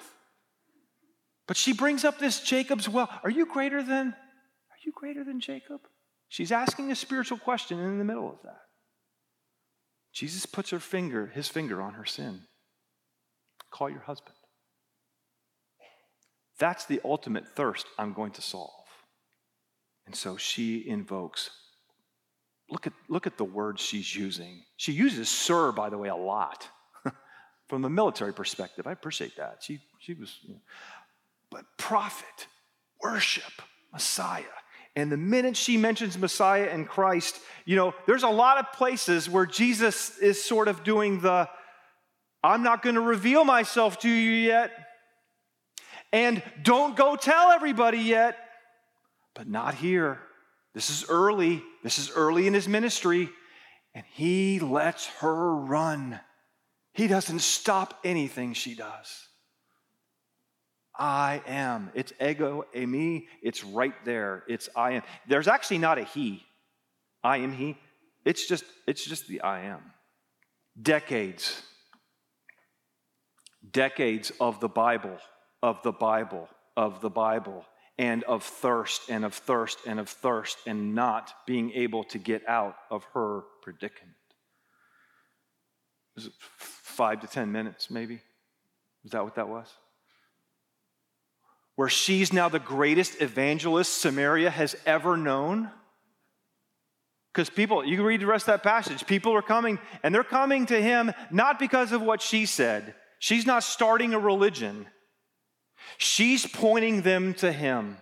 But 1.48 1.58
she 1.58 1.74
brings 1.74 2.06
up 2.06 2.20
this 2.20 2.40
Jacob's 2.40 2.88
well. 2.88 3.10
Are 3.24 3.30
you 3.30 3.46
greater 3.46 3.84
than, 3.84 4.08
are 4.08 4.82
you 4.86 4.94
greater 4.96 5.24
than 5.24 5.42
Jacob? 5.42 5.82
She's 6.30 6.52
asking 6.52 6.92
a 6.92 6.96
spiritual 6.96 7.38
question 7.38 7.80
in 7.80 7.98
the 7.98 8.06
middle 8.06 8.30
of 8.30 8.42
that. 8.44 8.62
Jesus 10.14 10.46
puts 10.46 10.70
her 10.70 10.80
finger, 10.80 11.28
his 11.28 11.48
finger 11.48 11.82
on 11.82 11.94
her 11.94 12.06
sin. 12.06 12.44
Call 13.72 13.90
your 13.90 14.02
husband. 14.02 14.36
That's 16.64 16.86
the 16.86 17.02
ultimate 17.04 17.46
thirst 17.46 17.88
I'm 18.00 18.14
going 18.14 18.32
to 18.32 18.42
solve. 18.42 18.86
And 20.06 20.16
so 20.16 20.38
she 20.38 20.88
invokes. 20.88 21.50
Look 22.70 22.88
at, 22.88 22.94
look 23.10 23.28
at 23.28 23.38
the 23.38 23.44
words 23.44 23.82
she's 23.82 24.16
using. 24.16 24.64
She 24.78 24.94
uses 24.94 25.28
sir, 25.28 25.74
by 25.74 25.90
the 25.90 25.98
way, 25.98 26.08
a 26.08 26.16
lot 26.16 26.66
from 27.68 27.84
a 27.84 27.90
military 27.90 28.34
perspective. 28.34 28.88
I 28.88 28.94
appreciate 28.94 29.36
that. 29.36 29.58
She, 29.60 29.82
she 30.00 30.14
was, 30.14 30.40
you 30.44 30.54
know. 30.54 30.62
but 31.52 31.66
prophet, 31.76 32.48
worship, 33.02 33.62
Messiah. 33.92 34.44
And 34.96 35.12
the 35.12 35.18
minute 35.18 35.58
she 35.58 35.76
mentions 35.76 36.18
Messiah 36.18 36.70
and 36.72 36.88
Christ, 36.88 37.42
you 37.66 37.76
know, 37.76 37.94
there's 38.08 38.24
a 38.24 38.30
lot 38.30 38.58
of 38.58 38.72
places 38.72 39.30
where 39.30 39.46
Jesus 39.46 40.18
is 40.20 40.42
sort 40.42 40.70
of 40.70 40.86
doing 40.86 41.20
the, 41.20 41.50
I'm 42.42 42.64
not 42.64 42.84
going 42.84 42.96
to 42.96 43.02
reveal 43.02 43.44
myself 43.44 44.00
to 44.00 44.10
you 44.10 44.32
yet. 44.32 44.83
And 46.14 46.44
don't 46.62 46.96
go 46.96 47.16
tell 47.18 47.52
everybody 47.52 47.98
yet. 47.98 48.38
But 49.34 49.48
not 49.48 49.74
here. 49.74 50.20
This 50.76 50.90
is 50.90 51.10
early. 51.10 51.64
This 51.84 51.98
is 52.00 52.12
early 52.12 52.48
in 52.48 52.54
his 52.54 52.68
ministry. 52.68 53.30
And 53.96 54.06
he 54.14 54.60
lets 54.60 55.08
her 55.20 55.56
run. 55.56 56.20
He 56.94 57.08
doesn't 57.08 57.40
stop 57.40 58.00
anything 58.04 58.54
she 58.54 58.76
does. 58.76 59.28
I 60.98 61.42
am. 61.48 61.90
It's 61.96 62.14
ego, 62.22 62.66
eimi. 62.76 63.26
It's 63.42 63.64
right 63.64 63.96
there. 64.06 64.44
It's 64.48 64.70
I 64.76 64.92
am. 64.92 65.02
There's 65.28 65.48
actually 65.48 65.80
not 65.80 65.98
a 65.98 66.04
he. 66.04 66.44
I 67.24 67.38
am 67.38 67.52
he. 67.54 67.76
It's 68.24 68.48
just, 68.48 68.64
it's 68.88 69.04
just 69.04 69.28
the 69.28 69.42
I 69.42 69.62
am. 69.62 69.82
Decades. 70.80 71.64
Decades 73.72 74.32
of 74.40 74.60
the 74.60 74.70
Bible, 74.70 75.18
of 75.64 75.82
the 75.82 75.94
Bible, 75.94 76.50
of 76.76 77.00
the 77.02 77.10
Bible, 77.10 77.66
and 77.98 78.24
of 78.24 78.44
thirst 78.44 79.10
and 79.10 79.24
of 79.24 79.34
thirst 79.34 79.80
and 79.88 80.00
of 80.00 80.10
thirst, 80.10 80.58
and 80.68 80.94
not 80.94 81.34
being 81.48 81.72
able 81.72 82.04
to 82.04 82.18
get 82.18 82.48
out 82.48 82.76
of 82.92 83.06
her 83.14 83.42
predicament 83.62 84.18
Was 86.16 86.28
it 86.28 86.34
five 86.38 87.22
to 87.22 87.28
10 87.28 87.52
minutes, 87.52 87.90
maybe. 87.90 88.20
Is 89.06 89.12
that 89.12 89.24
what 89.24 89.36
that 89.36 89.48
was? 89.48 89.68
Where 91.76 91.90
she's 91.90 92.34
now 92.34 92.50
the 92.50 92.60
greatest 92.60 93.22
evangelist 93.22 94.00
Samaria 94.00 94.50
has 94.50 94.76
ever 94.86 95.18
known. 95.18 95.72
Because 97.34 97.50
people, 97.50 97.84
you 97.84 97.96
can 97.96 98.06
read 98.06 98.22
the 98.22 98.28
rest 98.28 98.44
of 98.44 98.54
that 98.54 98.64
passage. 98.64 99.08
People 99.08 99.34
are 99.34 99.42
coming, 99.42 99.80
and 100.04 100.14
they're 100.14 100.24
coming 100.24 100.68
to 100.68 100.80
him 100.80 101.12
not 101.32 101.58
because 101.58 101.92
of 101.92 102.02
what 102.02 102.22
she 102.22 102.46
said. 102.46 102.94
She's 103.18 103.46
not 103.46 103.64
starting 103.64 104.14
a 104.14 104.20
religion, 104.20 104.86
she's 105.98 106.46
pointing 106.46 107.02
them 107.02 107.34
to 107.36 107.52
him. 107.52 107.98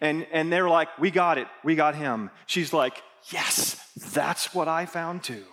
And, 0.00 0.26
and 0.32 0.52
they're 0.52 0.68
like, 0.68 0.88
We 0.98 1.10
got 1.10 1.38
it. 1.38 1.48
We 1.62 1.74
got 1.74 1.94
him. 1.94 2.30
She's 2.46 2.72
like, 2.72 3.02
Yes, 3.30 3.80
that's 4.12 4.54
what 4.54 4.68
I 4.68 4.86
found 4.86 5.22
too. 5.22 5.44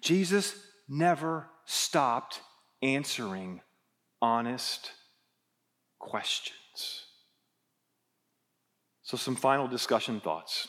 Jesus 0.00 0.54
never 0.88 1.46
stopped 1.64 2.40
answering 2.82 3.60
honest 4.20 4.92
questions. 5.98 7.06
So, 9.02 9.16
some 9.16 9.36
final 9.36 9.68
discussion 9.68 10.20
thoughts. 10.20 10.68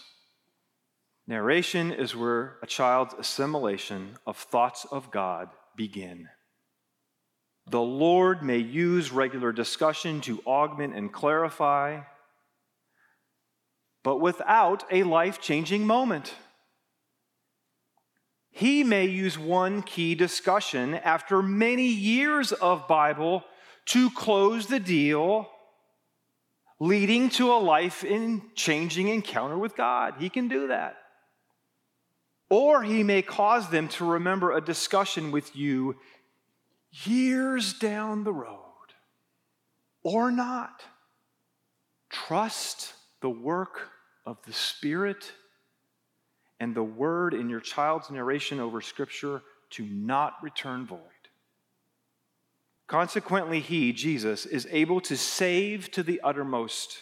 Narration 1.28 1.92
is 1.92 2.16
where 2.16 2.58
a 2.62 2.68
child's 2.68 3.16
assimilation 3.16 4.18
of 4.28 4.38
thoughts 4.38 4.86
of 4.92 5.10
God 5.10 5.50
begin. 5.76 6.30
The 7.68 7.82
Lord 7.82 8.44
may 8.44 8.58
use 8.58 9.12
regular 9.12 9.52
discussion 9.52 10.22
to 10.22 10.42
augment 10.46 10.96
and 10.96 11.12
clarify, 11.12 12.02
but 14.04 14.18
without 14.22 14.84
a 14.92 15.04
life 15.04 15.42
changing 15.42 15.88
moment. 15.88 16.36
He 18.52 18.84
may 18.84 19.06
use 19.06 19.38
one 19.38 19.82
key 19.82 20.16
discussion 20.16 20.94
after 20.94 21.42
many 21.42 21.88
years 21.88 22.52
of 22.52 22.88
Bible 22.88 23.44
to 23.88 24.10
close 24.12 24.68
the 24.68 24.80
deal, 24.80 25.50
leading 26.80 27.30
to 27.32 27.52
a 27.52 27.58
life 27.58 28.04
in 28.04 28.44
changing 28.54 29.08
encounter 29.08 29.58
with 29.58 29.76
God. 29.76 30.16
He 30.20 30.30
can 30.30 30.48
do 30.48 30.68
that. 30.68 30.98
Or 32.50 32.84
he 32.84 33.04
may 33.04 33.24
cause 33.24 33.70
them 33.70 33.88
to 33.90 34.06
remember 34.06 34.52
a 34.52 34.62
discussion 34.62 35.32
with 35.32 35.56
you 35.56 35.96
years 37.04 37.74
down 37.74 38.24
the 38.24 38.34
road, 38.34 38.60
or 40.04 40.32
not. 40.32 40.84
Trust 42.10 42.94
the 43.22 43.30
work 43.30 43.90
of 44.26 44.38
the 44.46 44.54
Spirit 44.54 45.32
and 46.60 46.74
the 46.74 46.84
word 46.84 47.34
in 47.34 47.50
your 47.50 47.60
child's 47.60 48.10
narration 48.10 48.60
over 48.60 48.82
Scripture 48.82 49.42
to 49.72 49.86
not 49.86 50.36
return 50.42 50.86
void. 50.86 51.00
Consequently, 52.88 53.60
he, 53.60 53.92
Jesus, 53.92 54.46
is 54.46 54.68
able 54.72 55.02
to 55.02 55.18
save 55.18 55.92
to 55.92 56.04
the 56.04 56.22
uttermost 56.22 57.00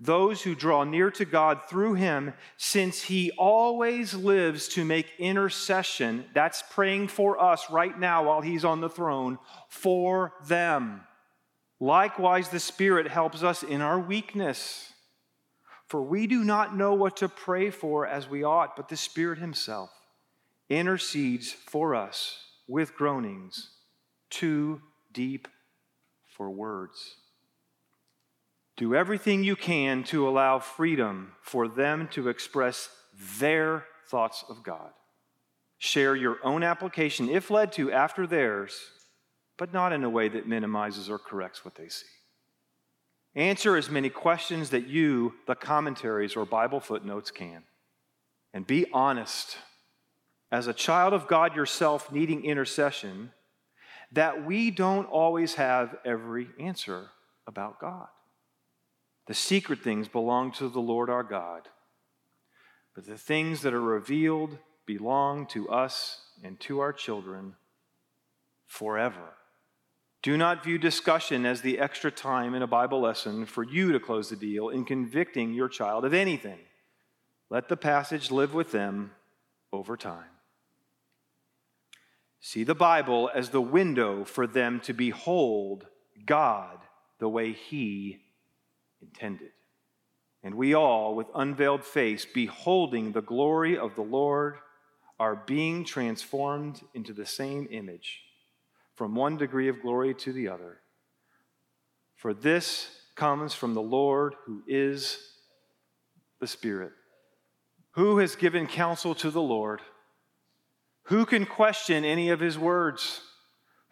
those 0.00 0.42
who 0.42 0.54
draw 0.54 0.84
near 0.84 1.10
to 1.10 1.24
God 1.24 1.62
through 1.68 1.94
him, 1.94 2.32
since 2.56 3.02
he 3.02 3.32
always 3.32 4.14
lives 4.14 4.68
to 4.68 4.84
make 4.84 5.06
intercession. 5.18 6.24
That's 6.34 6.62
praying 6.70 7.08
for 7.08 7.42
us 7.42 7.68
right 7.70 7.98
now 7.98 8.24
while 8.24 8.40
he's 8.40 8.64
on 8.64 8.80
the 8.80 8.88
throne 8.88 9.38
for 9.68 10.34
them. 10.46 11.02
Likewise, 11.80 12.48
the 12.48 12.60
Spirit 12.60 13.08
helps 13.08 13.42
us 13.42 13.62
in 13.62 13.80
our 13.80 13.98
weakness. 13.98 14.92
For 15.86 16.02
we 16.02 16.26
do 16.26 16.44
not 16.44 16.76
know 16.76 16.94
what 16.94 17.16
to 17.18 17.28
pray 17.28 17.70
for 17.70 18.06
as 18.06 18.28
we 18.28 18.44
ought, 18.44 18.76
but 18.76 18.88
the 18.88 18.96
Spirit 18.96 19.38
Himself 19.38 19.90
intercedes 20.68 21.50
for 21.50 21.94
us 21.94 22.44
with 22.68 22.94
groanings 22.94 23.70
too 24.28 24.82
deep 25.12 25.48
for 26.26 26.50
words. 26.50 27.16
Do 28.78 28.94
everything 28.94 29.42
you 29.42 29.56
can 29.56 30.04
to 30.04 30.28
allow 30.28 30.60
freedom 30.60 31.32
for 31.42 31.66
them 31.66 32.08
to 32.12 32.28
express 32.28 32.88
their 33.40 33.84
thoughts 34.06 34.44
of 34.48 34.62
God. 34.62 34.92
Share 35.78 36.14
your 36.14 36.38
own 36.44 36.62
application, 36.62 37.28
if 37.28 37.50
led 37.50 37.72
to, 37.72 37.90
after 37.90 38.24
theirs, 38.24 38.78
but 39.56 39.72
not 39.72 39.92
in 39.92 40.04
a 40.04 40.10
way 40.10 40.28
that 40.28 40.46
minimizes 40.46 41.10
or 41.10 41.18
corrects 41.18 41.64
what 41.64 41.74
they 41.74 41.88
see. 41.88 42.06
Answer 43.34 43.76
as 43.76 43.90
many 43.90 44.10
questions 44.10 44.70
that 44.70 44.86
you, 44.86 45.34
the 45.48 45.56
commentaries 45.56 46.36
or 46.36 46.46
Bible 46.46 46.78
footnotes, 46.78 47.32
can. 47.32 47.64
And 48.54 48.64
be 48.64 48.86
honest. 48.92 49.58
As 50.52 50.68
a 50.68 50.72
child 50.72 51.14
of 51.14 51.26
God 51.26 51.56
yourself 51.56 52.12
needing 52.12 52.44
intercession, 52.44 53.32
that 54.12 54.46
we 54.46 54.70
don't 54.70 55.06
always 55.06 55.54
have 55.54 55.96
every 56.04 56.46
answer 56.60 57.08
about 57.44 57.80
God. 57.80 58.06
The 59.28 59.34
secret 59.34 59.80
things 59.80 60.08
belong 60.08 60.52
to 60.52 60.70
the 60.70 60.80
Lord 60.80 61.10
our 61.10 61.22
God, 61.22 61.68
but 62.94 63.06
the 63.06 63.18
things 63.18 63.60
that 63.60 63.74
are 63.74 63.80
revealed 63.80 64.56
belong 64.86 65.46
to 65.48 65.68
us 65.68 66.22
and 66.42 66.58
to 66.60 66.80
our 66.80 66.94
children 66.94 67.54
forever. 68.66 69.34
Do 70.22 70.38
not 70.38 70.64
view 70.64 70.78
discussion 70.78 71.44
as 71.44 71.60
the 71.60 71.78
extra 71.78 72.10
time 72.10 72.54
in 72.54 72.62
a 72.62 72.66
Bible 72.66 73.02
lesson 73.02 73.44
for 73.44 73.62
you 73.62 73.92
to 73.92 74.00
close 74.00 74.30
the 74.30 74.36
deal 74.36 74.70
in 74.70 74.86
convicting 74.86 75.52
your 75.52 75.68
child 75.68 76.06
of 76.06 76.14
anything. 76.14 76.60
Let 77.50 77.68
the 77.68 77.76
passage 77.76 78.30
live 78.30 78.54
with 78.54 78.72
them 78.72 79.10
over 79.74 79.98
time. 79.98 80.24
See 82.40 82.64
the 82.64 82.74
Bible 82.74 83.30
as 83.34 83.50
the 83.50 83.60
window 83.60 84.24
for 84.24 84.46
them 84.46 84.80
to 84.80 84.94
behold 84.94 85.86
God 86.24 86.78
the 87.18 87.28
way 87.28 87.52
He 87.52 88.20
intended. 89.02 89.50
And 90.42 90.54
we 90.54 90.74
all, 90.74 91.14
with 91.14 91.26
unveiled 91.34 91.84
face, 91.84 92.24
beholding 92.24 93.12
the 93.12 93.22
glory 93.22 93.76
of 93.76 93.94
the 93.94 94.02
Lord, 94.02 94.56
are 95.18 95.34
being 95.34 95.84
transformed 95.84 96.80
into 96.94 97.12
the 97.12 97.26
same 97.26 97.66
image, 97.70 98.20
from 98.94 99.14
one 99.14 99.36
degree 99.36 99.68
of 99.68 99.82
glory 99.82 100.14
to 100.14 100.32
the 100.32 100.48
other. 100.48 100.80
For 102.14 102.32
this 102.32 102.88
comes 103.16 103.52
from 103.52 103.74
the 103.74 103.82
Lord 103.82 104.34
who 104.44 104.62
is 104.66 105.18
the 106.40 106.46
Spirit. 106.46 106.92
Who 107.92 108.18
has 108.18 108.36
given 108.36 108.68
counsel 108.68 109.14
to 109.16 109.30
the 109.30 109.42
Lord? 109.42 109.80
Who 111.04 111.26
can 111.26 111.46
question 111.46 112.04
any 112.04 112.30
of 112.30 112.38
his 112.38 112.58
words? 112.58 113.22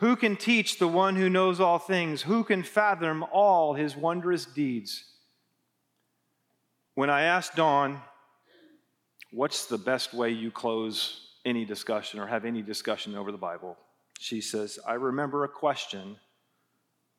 Who 0.00 0.14
can 0.16 0.36
teach 0.36 0.78
the 0.78 0.88
one 0.88 1.16
who 1.16 1.30
knows 1.30 1.58
all 1.58 1.78
things? 1.78 2.22
Who 2.22 2.44
can 2.44 2.62
fathom 2.62 3.24
all 3.32 3.74
his 3.74 3.96
wondrous 3.96 4.44
deeds? 4.44 5.04
When 6.94 7.08
I 7.08 7.22
asked 7.22 7.56
Dawn, 7.56 8.00
what's 9.32 9.66
the 9.66 9.78
best 9.78 10.12
way 10.12 10.30
you 10.30 10.50
close 10.50 11.30
any 11.46 11.64
discussion 11.64 12.20
or 12.20 12.26
have 12.26 12.44
any 12.44 12.60
discussion 12.60 13.14
over 13.14 13.32
the 13.32 13.38
Bible? 13.38 13.76
She 14.18 14.40
says, 14.40 14.78
I 14.86 14.94
remember 14.94 15.44
a 15.44 15.48
question 15.48 16.16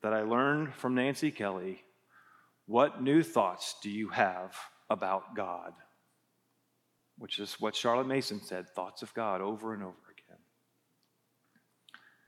that 0.02 0.12
I 0.12 0.22
learned 0.22 0.74
from 0.74 0.94
Nancy 0.94 1.30
Kelly. 1.30 1.82
What 2.66 3.02
new 3.02 3.22
thoughts 3.22 3.76
do 3.82 3.90
you 3.90 4.08
have 4.10 4.54
about 4.90 5.34
God? 5.34 5.72
Which 7.16 7.40
is 7.40 7.56
what 7.58 7.74
Charlotte 7.74 8.06
Mason 8.06 8.40
said 8.40 8.68
thoughts 8.68 9.02
of 9.02 9.12
God 9.14 9.40
over 9.40 9.74
and 9.74 9.82
over. 9.82 10.07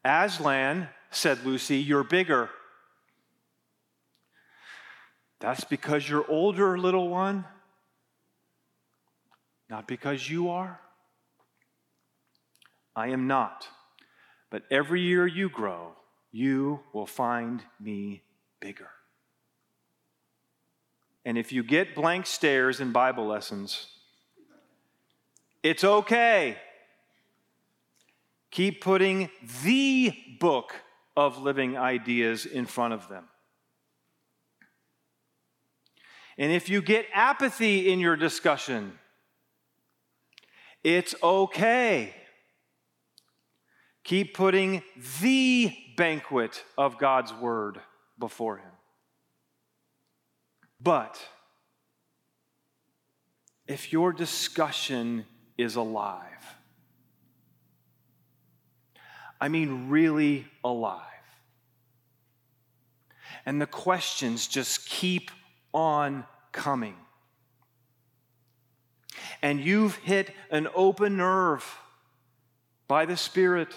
Aslan, 0.04 0.88
said 1.10 1.44
Lucy, 1.44 1.78
you're 1.78 2.04
bigger. 2.04 2.50
That's 5.40 5.64
because 5.64 6.08
you're 6.08 6.28
older, 6.28 6.78
little 6.78 7.08
one, 7.08 7.44
not 9.68 9.86
because 9.86 10.28
you 10.28 10.50
are. 10.50 10.80
I 12.94 13.08
am 13.08 13.26
not. 13.26 13.66
But 14.50 14.64
every 14.70 15.00
year 15.00 15.26
you 15.26 15.48
grow, 15.48 15.92
you 16.32 16.80
will 16.92 17.06
find 17.06 17.62
me 17.78 18.22
bigger. 18.60 18.90
And 21.24 21.38
if 21.38 21.52
you 21.52 21.62
get 21.62 21.94
blank 21.94 22.26
stares 22.26 22.80
in 22.80 22.92
Bible 22.92 23.26
lessons, 23.26 23.86
it's 25.62 25.84
okay. 25.84 26.56
Keep 28.50 28.80
putting 28.80 29.30
the 29.62 30.12
book 30.40 30.74
of 31.16 31.38
living 31.38 31.76
ideas 31.76 32.46
in 32.46 32.66
front 32.66 32.94
of 32.94 33.08
them. 33.08 33.24
And 36.38 36.50
if 36.52 36.68
you 36.68 36.80
get 36.80 37.06
apathy 37.12 37.92
in 37.92 38.00
your 38.00 38.16
discussion, 38.16 38.98
it's 40.82 41.14
okay. 41.22 42.14
Keep 44.04 44.34
putting 44.34 44.82
the 45.20 45.76
banquet 45.96 46.64
of 46.78 46.98
God's 46.98 47.34
word 47.34 47.80
before 48.18 48.56
Him. 48.56 48.72
But 50.80 51.20
if 53.66 53.92
your 53.92 54.12
discussion 54.12 55.26
is 55.58 55.76
alive, 55.76 56.56
I 59.40 59.48
mean, 59.48 59.88
really 59.88 60.46
alive. 60.62 61.00
And 63.46 63.60
the 63.60 63.66
questions 63.66 64.46
just 64.46 64.86
keep 64.86 65.30
on 65.72 66.24
coming. 66.52 66.96
And 69.42 69.60
you've 69.60 69.96
hit 69.96 70.30
an 70.50 70.68
open 70.74 71.16
nerve 71.16 71.78
by 72.86 73.06
the 73.06 73.16
Spirit. 73.16 73.68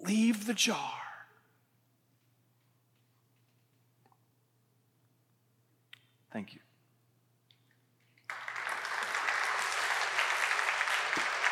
Leave 0.00 0.46
the 0.46 0.54
jar. 0.54 0.78
Thank 6.32 6.54
you. 6.54 6.60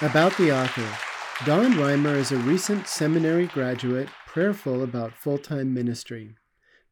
About 0.04 0.36
the 0.36 0.54
author 0.54 0.86
Don 1.46 1.72
Reimer 1.72 2.16
is 2.16 2.30
a 2.30 2.36
recent 2.36 2.86
seminary 2.86 3.46
graduate 3.46 4.10
prayerful 4.26 4.82
about 4.82 5.14
full 5.14 5.38
time 5.38 5.72
ministry. 5.72 6.36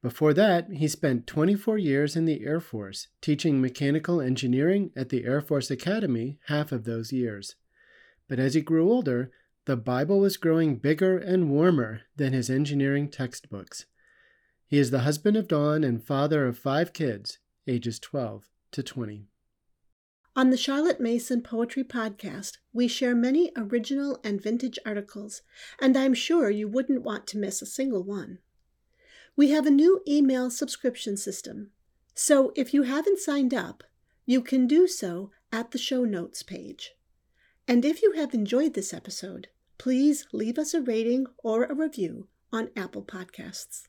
Before 0.01 0.33
that, 0.33 0.71
he 0.71 0.89
spent 0.89 1.27
24 1.27 1.77
years 1.77 2.17
in 2.17 2.25
the 2.25 2.43
Air 2.43 2.59
Force, 2.59 3.09
teaching 3.21 3.61
mechanical 3.61 4.23
engineering 4.23 4.93
at 4.97 5.11
the 5.11 5.27
Air 5.27 5.43
Force 5.43 5.71
Academy 5.71 6.39
half 6.47 6.73
of 6.73 6.85
those 6.85 7.13
years. 7.13 7.55
But 8.31 8.39
as 8.39 8.55
he 8.55 8.63
grew 8.63 8.91
older, 8.91 9.31
the 9.67 9.77
Bible 9.77 10.19
was 10.19 10.39
growing 10.39 10.77
bigger 10.77 11.19
and 11.19 11.51
warmer 11.51 12.01
than 12.17 12.33
his 12.33 12.49
engineering 12.49 13.11
textbooks. 13.11 13.85
He 14.67 14.79
is 14.79 14.91
the 14.91 15.01
husband 15.01 15.37
of 15.37 15.49
Dawn 15.49 15.85
and 15.85 16.03
father 16.03 16.47
of 16.47 16.57
five 16.57 16.95
kids, 16.95 17.41
ages 17.67 17.99
12 17.99 18.49
to 18.71 18.83
20. 18.83 19.27
On 20.35 20.49
the 20.49 20.57
Charlotte 20.57 20.99
Mason 20.99 21.43
Poetry 21.43 21.85
Podcast, 21.85 22.57
we 22.73 22.89
share 22.89 23.15
many 23.15 23.53
original 23.55 24.19
and 24.25 24.41
vintage 24.41 24.79
articles, 24.87 25.43
and 25.79 25.95
I'm 25.95 26.15
sure 26.15 26.49
you 26.49 26.69
wouldn't 26.69 27.03
want 27.03 27.27
to 27.29 27.39
miss 27.39 27.61
a 27.61 27.67
single 27.67 28.03
one. 28.03 28.39
We 29.37 29.51
have 29.51 29.67
a 29.67 29.71
new 29.71 30.01
email 30.09 30.49
subscription 30.49 31.19
system, 31.19 31.71
so 32.15 32.51
if 32.57 32.73
you 32.73 32.85
haven't 32.85 33.19
signed 33.19 33.53
up, 33.53 33.85
you 34.25 34.41
can 34.41 34.67
do 34.67 34.87
so 34.87 35.33
at 35.53 35.73
the 35.73 35.79
show 35.79 36.05
notes 36.05 36.43
page. 36.43 36.95
And 37.69 37.85
if 37.85 38.01
you 38.01 38.13
have 38.13 38.33
enjoyed 38.33 38.73
this 38.73 38.95
episode, 38.95 39.49
please 39.77 40.27
leave 40.33 40.59
us 40.59 40.73
a 40.73 40.81
rating 40.81 41.27
or 41.45 41.65
a 41.65 41.75
review 41.75 42.29
on 42.51 42.71
Apple 42.75 43.03
Podcasts. 43.03 43.89